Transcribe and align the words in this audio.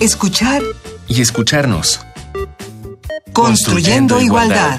escuchar 0.00 0.62
y 1.08 1.20
escucharnos. 1.20 2.00
Construyendo, 3.32 4.20
igualdad. 4.20 4.78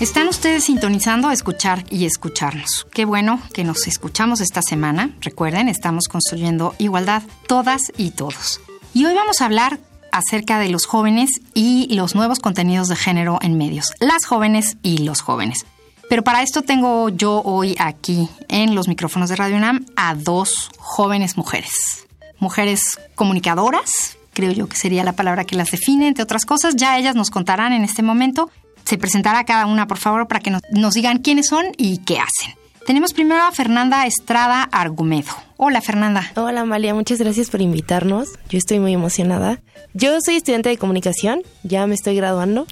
Están 0.00 0.28
ustedes 0.28 0.64
sintonizando 0.64 1.28
a 1.28 1.32
escuchar 1.32 1.84
y 1.90 2.04
escucharnos. 2.04 2.86
Qué 2.92 3.04
bueno 3.04 3.40
que 3.52 3.64
nos 3.64 3.86
escuchamos 3.86 4.40
esta 4.40 4.62
semana. 4.62 5.10
Recuerden, 5.20 5.68
estamos 5.68 6.06
construyendo 6.08 6.74
igualdad 6.78 7.22
todas 7.46 7.92
y 7.96 8.10
todos. 8.10 8.60
Y 8.94 9.06
hoy 9.06 9.14
vamos 9.14 9.40
a 9.40 9.46
hablar 9.46 9.80
acerca 10.12 10.58
de 10.58 10.68
los 10.68 10.86
jóvenes 10.86 11.30
y 11.54 11.94
los 11.94 12.14
nuevos 12.14 12.38
contenidos 12.38 12.88
de 12.88 12.96
género 12.96 13.38
en 13.42 13.56
medios. 13.58 13.92
Las 14.00 14.24
jóvenes 14.24 14.76
y 14.82 14.98
los 14.98 15.20
jóvenes. 15.20 15.66
Pero 16.08 16.24
para 16.24 16.42
esto 16.42 16.62
tengo 16.62 17.10
yo 17.10 17.42
hoy 17.44 17.76
aquí 17.78 18.28
en 18.48 18.74
los 18.74 18.88
micrófonos 18.88 19.28
de 19.28 19.36
Radio 19.36 19.56
UNAM 19.56 19.84
a 19.94 20.14
dos 20.14 20.70
jóvenes 20.78 21.36
mujeres. 21.36 22.06
Mujeres 22.38 22.98
comunicadoras, 23.14 24.16
creo 24.32 24.52
yo 24.52 24.68
que 24.68 24.76
sería 24.76 25.04
la 25.04 25.12
palabra 25.12 25.44
que 25.44 25.56
las 25.56 25.70
define, 25.70 26.08
entre 26.08 26.22
otras 26.22 26.46
cosas. 26.46 26.76
Ya 26.76 26.98
ellas 26.98 27.14
nos 27.14 27.30
contarán 27.30 27.72
en 27.74 27.84
este 27.84 28.02
momento. 28.02 28.50
Se 28.84 28.96
presentará 28.96 29.44
cada 29.44 29.66
una, 29.66 29.86
por 29.86 29.98
favor, 29.98 30.26
para 30.28 30.40
que 30.40 30.50
nos, 30.50 30.94
digan 30.94 31.18
quiénes 31.18 31.48
son 31.48 31.66
y 31.76 31.98
qué 31.98 32.18
hacen. 32.18 32.54
Tenemos 32.86 33.12
primero 33.12 33.42
a 33.42 33.52
Fernanda 33.52 34.06
Estrada 34.06 34.62
Argumedo. 34.62 35.32
Hola, 35.58 35.82
Fernanda. 35.82 36.32
Hola, 36.36 36.62
Amalia. 36.62 36.94
Muchas 36.94 37.18
gracias 37.18 37.50
por 37.50 37.60
invitarnos. 37.60 38.30
Yo 38.48 38.56
estoy 38.56 38.78
muy 38.78 38.94
emocionada. 38.94 39.60
Yo 39.92 40.18
soy 40.22 40.36
estudiante 40.36 40.70
de 40.70 40.78
comunicación. 40.78 41.42
Ya 41.64 41.86
me 41.86 41.94
estoy 41.94 42.16
graduando. 42.16 42.66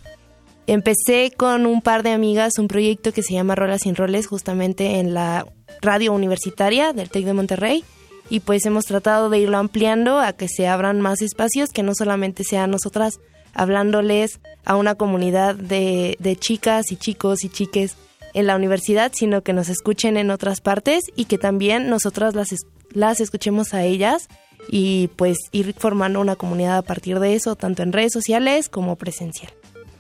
Empecé 0.67 1.31
con 1.37 1.65
un 1.65 1.81
par 1.81 2.03
de 2.03 2.11
amigas 2.11 2.59
un 2.59 2.67
proyecto 2.67 3.13
que 3.13 3.23
se 3.23 3.35
llama 3.35 3.55
Rolas 3.55 3.83
sin 3.83 3.95
Roles, 3.95 4.27
justamente 4.27 4.99
en 4.99 5.15
la 5.15 5.47
radio 5.81 6.13
universitaria 6.13 6.93
del 6.93 7.09
TEC 7.09 7.25
de 7.25 7.35
Monterrey. 7.35 7.85
Y 8.29 8.41
pues 8.41 8.67
hemos 8.67 8.85
tratado 8.85 9.31
de 9.31 9.39
irlo 9.39 9.59
ampliando 9.59 10.19
a 10.19 10.33
que 10.33 10.49
se 10.49 10.67
abran 10.67 11.01
más 11.01 11.23
espacios, 11.23 11.71
que 11.71 11.85
no 11.85 11.95
solamente 11.95 12.43
sean 12.43 12.73
nosotras 12.73 13.21
hablándoles 13.55 14.41
a 14.65 14.75
una 14.75 14.97
comunidad 14.97 15.55
de, 15.55 16.17
de 16.19 16.37
chicas 16.37 16.91
y 16.91 16.97
chicos 16.97 17.45
y 17.45 17.49
chiques 17.49 17.97
en 18.35 18.47
la 18.47 18.57
universidad, 18.57 19.13
sino 19.15 19.43
que 19.43 19.53
nos 19.53 19.69
escuchen 19.69 20.17
en 20.17 20.33
otras 20.33 20.61
partes 20.61 21.05
y 21.15 21.27
que 21.27 21.39
también 21.39 21.89
nosotras 21.89 22.35
las, 22.35 22.49
las 22.91 23.21
escuchemos 23.21 23.73
a 23.73 23.85
ellas 23.85 24.29
y 24.69 25.09
pues 25.17 25.39
ir 25.53 25.75
formando 25.79 26.21
una 26.21 26.35
comunidad 26.35 26.77
a 26.77 26.83
partir 26.83 27.21
de 27.21 27.35
eso, 27.35 27.55
tanto 27.55 27.85
en 27.85 27.93
redes 27.93 28.13
sociales 28.13 28.69
como 28.69 28.97
presencial. 28.97 29.53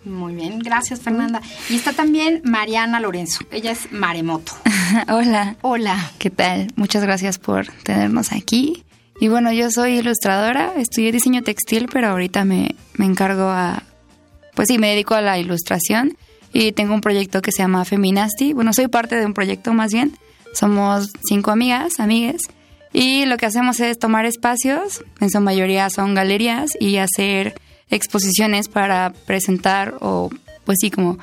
Muy 0.06 0.34
bien, 0.34 0.60
gracias 0.60 1.00
Fernanda. 1.00 1.42
Y 1.68 1.74
está 1.74 1.92
también 1.92 2.40
Mariana 2.44 3.00
Lorenzo, 3.00 3.44
ella 3.50 3.72
es 3.72 3.90
Maremoto. 3.92 4.52
Hola. 5.08 5.56
Hola. 5.62 6.12
¿Qué 6.18 6.30
tal? 6.30 6.72
Muchas 6.76 7.02
gracias 7.02 7.38
por 7.38 7.66
tenernos 7.82 8.32
aquí. 8.32 8.84
Y 9.20 9.28
bueno, 9.28 9.52
yo 9.52 9.70
soy 9.70 9.98
ilustradora, 9.98 10.74
estudié 10.76 11.10
diseño 11.10 11.42
textil, 11.42 11.88
pero 11.92 12.08
ahorita 12.08 12.44
me, 12.44 12.76
me 12.94 13.04
encargo 13.04 13.48
a, 13.48 13.82
pues 14.54 14.68
sí, 14.68 14.78
me 14.78 14.90
dedico 14.90 15.14
a 15.14 15.22
la 15.22 15.38
ilustración 15.38 16.16
y 16.52 16.70
tengo 16.72 16.94
un 16.94 17.00
proyecto 17.00 17.42
que 17.42 17.50
se 17.50 17.58
llama 17.58 17.84
Feminasti. 17.84 18.52
Bueno, 18.52 18.72
soy 18.72 18.86
parte 18.86 19.16
de 19.16 19.26
un 19.26 19.34
proyecto 19.34 19.72
más 19.72 19.92
bien. 19.92 20.16
Somos 20.54 21.10
cinco 21.28 21.50
amigas, 21.50 21.98
amigues, 21.98 22.42
y 22.92 23.26
lo 23.26 23.36
que 23.36 23.44
hacemos 23.44 23.80
es 23.80 23.98
tomar 23.98 24.24
espacios, 24.24 25.04
en 25.20 25.30
su 25.30 25.40
mayoría 25.40 25.90
son 25.90 26.14
galerías, 26.14 26.70
y 26.80 26.96
hacer 26.96 27.60
exposiciones 27.90 28.68
para 28.68 29.12
presentar 29.26 29.94
o, 30.00 30.30
pues 30.64 30.78
sí, 30.80 30.90
como 30.90 31.18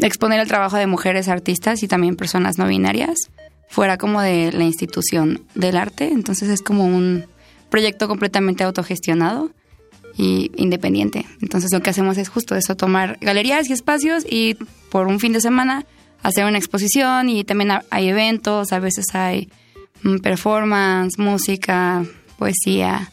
exponer 0.00 0.40
el 0.40 0.48
trabajo 0.48 0.76
de 0.76 0.86
mujeres 0.86 1.28
artistas 1.28 1.82
y 1.82 1.88
también 1.88 2.16
personas 2.16 2.58
no 2.58 2.66
binarias 2.66 3.30
fuera 3.68 3.98
como 3.98 4.22
de 4.22 4.52
la 4.52 4.64
institución 4.64 5.42
del 5.54 5.76
arte. 5.76 6.10
Entonces 6.12 6.48
es 6.48 6.62
como 6.62 6.84
un 6.84 7.26
proyecto 7.68 8.08
completamente 8.08 8.64
autogestionado 8.64 9.50
y 10.16 10.50
independiente. 10.56 11.26
Entonces 11.42 11.70
lo 11.72 11.80
que 11.80 11.90
hacemos 11.90 12.18
es 12.18 12.28
justo 12.28 12.56
eso, 12.56 12.76
tomar 12.76 13.18
galerías 13.20 13.68
y 13.68 13.72
espacios 13.72 14.24
y 14.28 14.56
por 14.90 15.06
un 15.06 15.20
fin 15.20 15.32
de 15.32 15.40
semana 15.40 15.86
hacer 16.22 16.44
una 16.46 16.58
exposición 16.58 17.28
y 17.28 17.44
también 17.44 17.70
hay 17.90 18.08
eventos, 18.08 18.72
a 18.72 18.80
veces 18.80 19.06
hay 19.14 19.48
mm, 20.02 20.18
performance, 20.18 21.18
música, 21.18 22.04
poesía, 22.38 23.12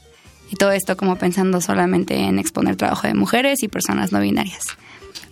y 0.52 0.56
todo 0.56 0.72
esto 0.72 0.98
como 0.98 1.18
pensando 1.18 1.62
solamente 1.62 2.16
en 2.16 2.40
exponer 2.40 2.76
trabajo 2.76 3.08
de 3.08 3.14
mujeres 3.14 3.64
y 3.64 3.68
personas 3.68 4.12
no 4.12 4.20
binarias. 4.20 4.64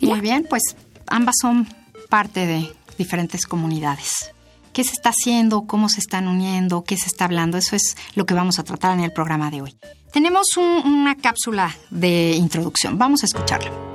Muy 0.02 0.20
bien, 0.22 0.46
pues 0.50 0.64
ambas 1.08 1.36
son 1.42 1.68
parte 2.10 2.46
de 2.46 2.70
diferentes 2.98 3.46
comunidades. 3.46 4.32
¿Qué 4.74 4.84
se 4.84 4.92
está 4.92 5.10
haciendo? 5.10 5.68
¿Cómo 5.68 5.88
se 5.88 6.00
están 6.00 6.28
uniendo? 6.28 6.84
¿Qué 6.84 6.98
se 6.98 7.06
está 7.06 7.26
hablando? 7.26 7.58
Eso 7.58 7.76
es 7.76 7.96
lo 8.16 8.26
que 8.26 8.34
vamos 8.34 8.58
a 8.58 8.64
tratar 8.64 8.98
en 8.98 9.04
el 9.04 9.12
programa 9.12 9.52
de 9.52 9.62
hoy. 9.62 9.76
Tenemos 10.12 10.58
una 10.58 11.16
cápsula 11.16 11.76
de 11.90 12.32
introducción. 12.32 12.98
Vamos 12.98 13.24
a 13.24 13.28
escucharla. 13.28 13.93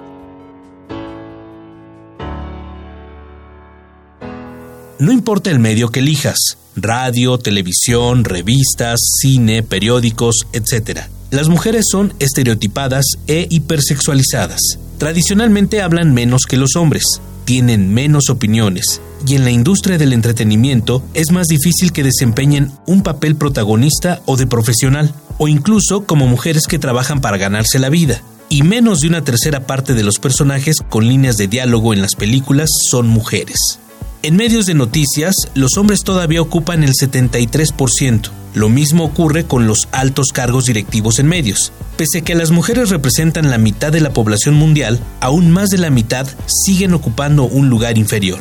No 4.99 5.13
importa 5.13 5.51
el 5.51 5.59
medio 5.59 5.91
que 5.91 6.01
elijas 6.01 6.59
radio, 6.81 7.39
televisión, 7.39 8.25
revistas, 8.25 9.01
cine, 9.21 9.63
periódicos, 9.63 10.47
etc. 10.53 11.01
Las 11.31 11.49
mujeres 11.49 11.87
son 11.91 12.15
estereotipadas 12.19 13.05
e 13.27 13.47
hipersexualizadas. 13.51 14.61
Tradicionalmente 14.99 15.83
hablan 15.83 16.15
menos 16.15 16.43
que 16.49 16.57
los 16.57 16.77
hombres, 16.77 17.05
tienen 17.45 17.93
menos 17.95 18.31
opiniones, 18.31 19.01
y 19.27 19.35
en 19.35 19.45
la 19.45 19.51
industria 19.51 19.99
del 19.99 20.13
entretenimiento 20.13 21.03
es 21.15 21.31
más 21.31 21.49
difícil 21.49 21.93
que 21.93 22.03
desempeñen 22.03 22.73
un 22.87 23.03
papel 23.03 23.37
protagonista 23.37 24.21
o 24.27 24.37
de 24.37 24.47
profesional, 24.47 25.15
o 25.39 25.49
incluso 25.49 26.05
como 26.05 26.27
mujeres 26.27 26.67
que 26.67 26.79
trabajan 26.79 27.21
para 27.21 27.39
ganarse 27.39 27.79
la 27.79 27.89
vida. 27.89 28.23
Y 28.51 28.63
menos 28.63 29.01
de 29.01 29.09
una 29.09 29.23
tercera 29.23 29.67
parte 29.67 29.95
de 29.95 30.03
los 30.03 30.19
personajes 30.19 30.79
con 30.89 31.07
líneas 31.07 31.37
de 31.37 31.49
diálogo 31.49 31.93
en 31.93 32.01
las 32.01 32.15
películas 32.15 32.71
son 32.91 33.07
mujeres. 33.07 33.79
En 34.21 34.35
medios 34.35 34.67
de 34.67 34.75
noticias, 34.75 35.33
los 35.55 35.77
hombres 35.77 36.03
todavía 36.03 36.43
ocupan 36.43 36.83
el 36.83 36.91
73%. 36.91 38.31
Lo 38.53 38.69
mismo 38.69 39.05
ocurre 39.05 39.45
con 39.45 39.69
los 39.69 39.87
altos 39.93 40.33
cargos 40.33 40.65
directivos 40.65 41.21
en 41.21 41.29
medios. 41.29 41.73
Pese 41.97 42.19
a 42.19 42.21
que 42.23 42.35
las 42.35 42.51
mujeres 42.51 42.91
representan 42.91 43.49
la 43.49 43.59
mitad 43.59 43.93
de 43.93 44.01
la 44.01 44.13
población 44.13 44.57
mundial, 44.57 44.99
aún 45.21 45.53
más 45.53 45.71
de 45.71 45.79
la 45.79 45.91
mitad 45.91 46.27
siguen 46.47 46.95
ocupando 46.95 47.45
un 47.45 47.71
lugar 47.71 47.97
inferior. 47.97 48.41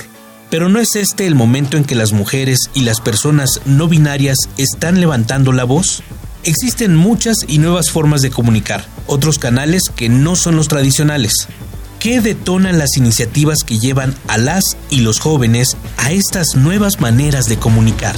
Pero 0.50 0.68
no 0.68 0.80
es 0.80 0.96
este 0.96 1.28
el 1.28 1.36
momento 1.36 1.78
en 1.78 1.84
que 1.84 1.94
las 1.94 2.12
mujeres 2.12 2.58
y 2.74 2.82
las 2.82 3.00
personas 3.00 3.62
no 3.68 3.88
binarias 3.88 4.38
están 4.58 5.00
levantando 5.00 5.52
la 5.52 5.64
voz? 5.64 6.02
Existen 6.44 6.96
muchas 6.96 7.38
y 7.48 7.60
nuevas 7.60 7.92
formas 7.92 8.24
de 8.24 8.32
comunicar, 8.32 8.86
otros 9.06 9.38
canales 9.38 9.84
que 9.96 10.10
no 10.10 10.36
son 10.36 10.56
los 10.56 10.70
tradicionales. 10.70 11.34
¿Qué 12.00 12.22
detonan 12.22 12.78
las 12.78 12.96
iniciativas 12.96 13.64
que 13.66 13.80
llevan 13.80 14.14
a 14.28 14.38
las 14.38 14.78
y 14.92 15.02
los 15.02 15.20
jóvenes 15.20 15.76
a 15.98 16.12
estas 16.12 16.56
nuevas 16.56 17.02
maneras 17.02 17.46
de 17.46 17.58
comunicar? 17.58 18.16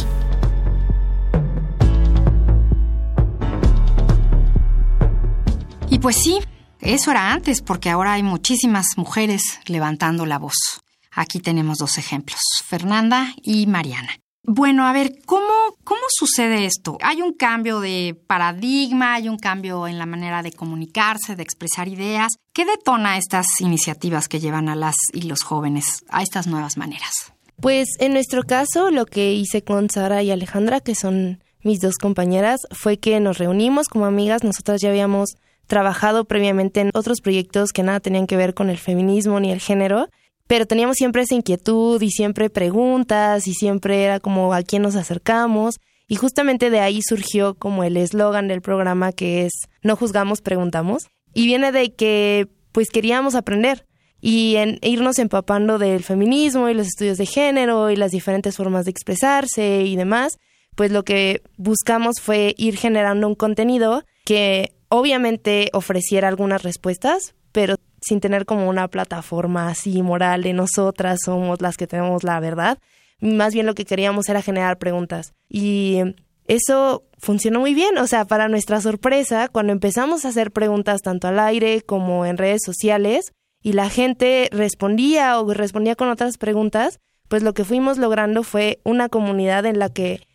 Y 5.89 5.99
pues 5.99 6.17
sí, 6.17 6.39
eso 6.81 7.11
era 7.11 7.31
antes, 7.31 7.61
porque 7.61 7.89
ahora 7.89 8.13
hay 8.13 8.23
muchísimas 8.23 8.97
mujeres 8.97 9.41
levantando 9.65 10.25
la 10.25 10.39
voz. 10.39 10.81
Aquí 11.11 11.39
tenemos 11.39 11.77
dos 11.77 11.97
ejemplos, 11.97 12.41
Fernanda 12.67 13.33
y 13.41 13.65
Mariana. 13.65 14.11
Bueno, 14.43 14.87
a 14.87 14.93
ver, 14.93 15.19
¿cómo, 15.25 15.53
¿cómo 15.83 16.01
sucede 16.09 16.65
esto? 16.65 16.97
Hay 17.01 17.21
un 17.21 17.33
cambio 17.33 17.81
de 17.81 18.17
paradigma, 18.25 19.15
hay 19.15 19.29
un 19.29 19.37
cambio 19.37 19.87
en 19.87 19.99
la 19.99 20.05
manera 20.05 20.41
de 20.41 20.51
comunicarse, 20.51 21.35
de 21.35 21.43
expresar 21.43 21.87
ideas. 21.87 22.31
¿Qué 22.53 22.65
detona 22.65 23.17
estas 23.17 23.45
iniciativas 23.59 24.27
que 24.27 24.39
llevan 24.39 24.69
a 24.69 24.75
las 24.75 24.95
y 25.13 25.23
los 25.23 25.43
jóvenes 25.43 26.03
a 26.09 26.23
estas 26.23 26.47
nuevas 26.47 26.77
maneras? 26.77 27.33
Pues 27.61 27.89
en 27.99 28.13
nuestro 28.13 28.43
caso, 28.43 28.89
lo 28.89 29.05
que 29.05 29.33
hice 29.33 29.63
con 29.63 29.89
Sara 29.89 30.23
y 30.23 30.31
Alejandra, 30.31 30.79
que 30.79 30.95
son 30.95 31.43
mis 31.61 31.81
dos 31.81 31.97
compañeras, 31.97 32.61
fue 32.71 32.97
que 32.97 33.19
nos 33.19 33.37
reunimos 33.37 33.89
como 33.89 34.05
amigas. 34.05 34.43
Nosotras 34.45 34.81
ya 34.81 34.89
habíamos 34.89 35.35
trabajado 35.67 36.25
previamente 36.25 36.79
en 36.79 36.91
otros 36.93 37.19
proyectos 37.21 37.71
que 37.71 37.83
nada 37.83 37.99
tenían 37.99 38.27
que 38.27 38.37
ver 38.37 38.53
con 38.53 38.69
el 38.69 38.77
feminismo 38.77 39.39
ni 39.39 39.51
el 39.51 39.59
género 39.59 40.07
pero 40.49 40.65
teníamos 40.65 40.95
siempre 40.97 41.21
esa 41.21 41.35
inquietud 41.35 42.01
y 42.01 42.09
siempre 42.09 42.49
preguntas 42.49 43.47
y 43.47 43.53
siempre 43.53 44.03
era 44.03 44.19
como 44.19 44.51
a 44.51 44.63
quién 44.63 44.81
nos 44.81 44.95
acercamos 44.95 45.75
y 46.07 46.15
justamente 46.15 46.71
de 46.71 46.79
ahí 46.79 47.01
surgió 47.03 47.53
como 47.53 47.83
el 47.83 47.95
eslogan 47.97 48.47
del 48.47 48.63
programa 48.63 49.11
que 49.11 49.45
es 49.45 49.53
no 49.83 49.95
juzgamos, 49.95 50.41
preguntamos 50.41 51.03
y 51.35 51.45
viene 51.45 51.71
de 51.71 51.93
que 51.93 52.47
pues 52.71 52.89
queríamos 52.89 53.35
aprender 53.35 53.85
y 54.21 54.55
en, 54.55 54.79
irnos 54.81 55.19
empapando 55.19 55.77
del 55.77 56.03
feminismo 56.03 56.67
y 56.67 56.73
los 56.73 56.87
estudios 56.87 57.19
de 57.19 57.27
género 57.27 57.91
y 57.91 57.95
las 57.95 58.09
diferentes 58.09 58.57
formas 58.57 58.85
de 58.85 58.91
expresarse 58.91 59.83
y 59.83 59.95
demás, 59.97 60.39
pues 60.75 60.91
lo 60.91 61.03
que 61.03 61.43
buscamos 61.57 62.15
fue 62.19 62.55
ir 62.57 62.75
generando 62.75 63.27
un 63.27 63.35
contenido 63.35 64.03
que 64.25 64.73
obviamente 64.87 65.69
ofreciera 65.73 66.27
algunas 66.27 66.63
respuestas, 66.63 67.35
pero 67.51 67.75
sin 68.01 68.19
tener 68.19 68.45
como 68.45 68.69
una 68.69 68.87
plataforma 68.87 69.69
así 69.69 70.01
moral 70.01 70.43
de 70.43 70.53
nosotras 70.53 71.19
somos 71.23 71.61
las 71.61 71.77
que 71.77 71.87
tenemos 71.87 72.23
la 72.23 72.39
verdad. 72.39 72.79
Más 73.21 73.53
bien 73.53 73.65
lo 73.65 73.75
que 73.75 73.85
queríamos 73.85 74.29
era 74.29 74.41
generar 74.41 74.77
preguntas. 74.77 75.33
Y 75.49 75.99
eso 76.45 77.03
funcionó 77.17 77.59
muy 77.59 77.73
bien. 77.73 77.97
O 77.97 78.07
sea, 78.07 78.25
para 78.25 78.47
nuestra 78.47 78.81
sorpresa, 78.81 79.49
cuando 79.49 79.73
empezamos 79.73 80.25
a 80.25 80.29
hacer 80.29 80.51
preguntas 80.51 81.01
tanto 81.01 81.27
al 81.27 81.39
aire 81.39 81.81
como 81.81 82.25
en 82.25 82.37
redes 82.37 82.61
sociales 82.65 83.33
y 83.61 83.73
la 83.73 83.89
gente 83.89 84.49
respondía 84.51 85.39
o 85.39 85.53
respondía 85.53 85.95
con 85.95 86.09
otras 86.09 86.37
preguntas, 86.37 86.99
pues 87.27 87.43
lo 87.43 87.53
que 87.53 87.65
fuimos 87.65 87.97
logrando 87.97 88.43
fue 88.43 88.79
una 88.83 89.09
comunidad 89.09 89.65
en 89.65 89.79
la 89.79 89.89
que, 89.89 90.27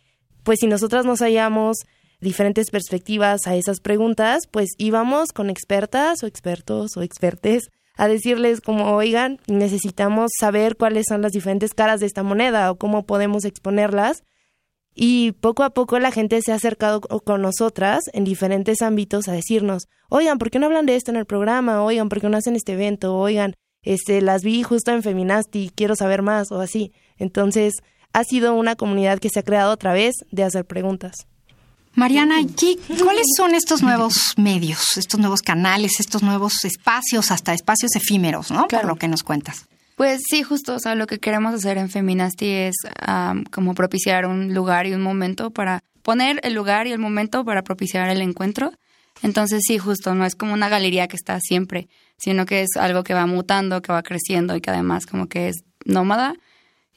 pues 0.43 0.59
si 0.59 0.67
nosotras 0.67 1.05
nos 1.05 1.19
hallamos 1.19 1.85
diferentes 2.25 2.69
perspectivas 2.71 3.47
a 3.47 3.55
esas 3.55 3.79
preguntas, 3.79 4.47
pues 4.51 4.71
íbamos 4.77 5.31
con 5.31 5.49
expertas 5.49 6.23
o 6.23 6.27
expertos 6.27 6.97
o 6.97 7.01
expertes 7.01 7.69
a 7.95 8.09
decirles 8.09 8.59
como, 8.59 8.93
oigan, 8.95 9.39
necesitamos 9.47 10.31
saber 10.37 10.75
cuáles 10.75 11.05
son 11.07 11.21
las 11.21 11.31
diferentes 11.31 11.73
caras 11.73 12.01
de 12.01 12.07
esta 12.07 12.23
moneda 12.23 12.69
o 12.69 12.75
cómo 12.75 13.05
podemos 13.05 13.45
exponerlas. 13.45 14.23
Y 14.93 15.33
poco 15.33 15.63
a 15.63 15.69
poco 15.69 15.99
la 15.99 16.11
gente 16.11 16.41
se 16.41 16.51
ha 16.51 16.55
acercado 16.55 17.01
con 17.01 17.41
nosotras 17.41 18.01
en 18.13 18.23
diferentes 18.23 18.81
ámbitos 18.81 19.27
a 19.27 19.33
decirnos, 19.33 19.87
oigan, 20.09 20.37
¿por 20.37 20.49
qué 20.49 20.59
no 20.59 20.65
hablan 20.65 20.85
de 20.85 20.95
esto 20.95 21.11
en 21.11 21.17
el 21.17 21.25
programa? 21.25 21.83
Oigan, 21.83 22.09
¿por 22.09 22.19
qué 22.19 22.29
no 22.29 22.37
hacen 22.37 22.55
este 22.55 22.73
evento? 22.73 23.15
Oigan, 23.15 23.55
este, 23.81 24.21
las 24.21 24.41
vi 24.41 24.63
justo 24.63 24.91
en 24.91 25.03
Feminasti, 25.03 25.71
quiero 25.75 25.95
saber 25.95 26.21
más 26.21 26.51
o 26.51 26.59
así. 26.59 26.91
Entonces, 27.17 27.75
ha 28.13 28.23
sido 28.23 28.55
una 28.55 28.75
comunidad 28.75 29.19
que 29.19 29.29
se 29.29 29.39
ha 29.39 29.43
creado 29.43 29.71
otra 29.71 29.93
vez 29.93 30.15
de 30.31 30.43
hacer 30.43 30.65
preguntas. 30.65 31.27
Mariana, 31.95 32.41
¿cuáles 33.03 33.25
son 33.37 33.55
estos 33.55 33.81
nuevos 33.81 34.33
medios, 34.37 34.97
estos 34.97 35.19
nuevos 35.19 35.41
canales, 35.41 35.99
estos 35.99 36.23
nuevos 36.23 36.65
espacios, 36.65 37.31
hasta 37.31 37.53
espacios 37.53 37.95
efímeros, 37.95 38.51
¿no? 38.51 38.67
Por 38.67 38.85
lo 38.85 38.97
que 38.97 39.07
nos 39.07 39.23
cuentas. 39.23 39.65
Pues 39.95 40.21
sí, 40.29 40.43
justo, 40.43 40.75
o 40.75 40.79
sea, 40.79 40.93
lo 40.95 41.07
que 41.07 41.19
queremos 41.19 41.53
hacer 41.53 41.77
en 41.77 41.89
Feminasti 41.89 42.49
es 42.49 42.75
como 43.49 43.73
propiciar 43.73 44.25
un 44.25 44.53
lugar 44.53 44.87
y 44.87 44.93
un 44.93 45.01
momento 45.01 45.51
para 45.51 45.83
poner 46.01 46.41
el 46.43 46.53
lugar 46.53 46.85
y 46.85 46.91
el 46.91 46.99
momento 46.99 47.45
para 47.45 47.63
propiciar 47.63 48.09
el 48.09 48.21
encuentro. 48.21 48.73
Entonces 49.23 49.63
sí, 49.65 49.77
justo, 49.77 50.13
no 50.13 50.25
es 50.25 50.35
como 50.35 50.53
una 50.53 50.67
galería 50.67 51.07
que 51.07 51.15
está 51.15 51.39
siempre, 51.39 51.87
sino 52.17 52.45
que 52.45 52.63
es 52.63 52.75
algo 52.77 53.03
que 53.03 53.13
va 53.13 53.25
mutando, 53.25 53.81
que 53.81 53.93
va 53.93 54.03
creciendo 54.03 54.55
y 54.57 54.61
que 54.61 54.69
además 54.69 55.05
como 55.05 55.27
que 55.27 55.47
es 55.47 55.63
nómada 55.85 56.35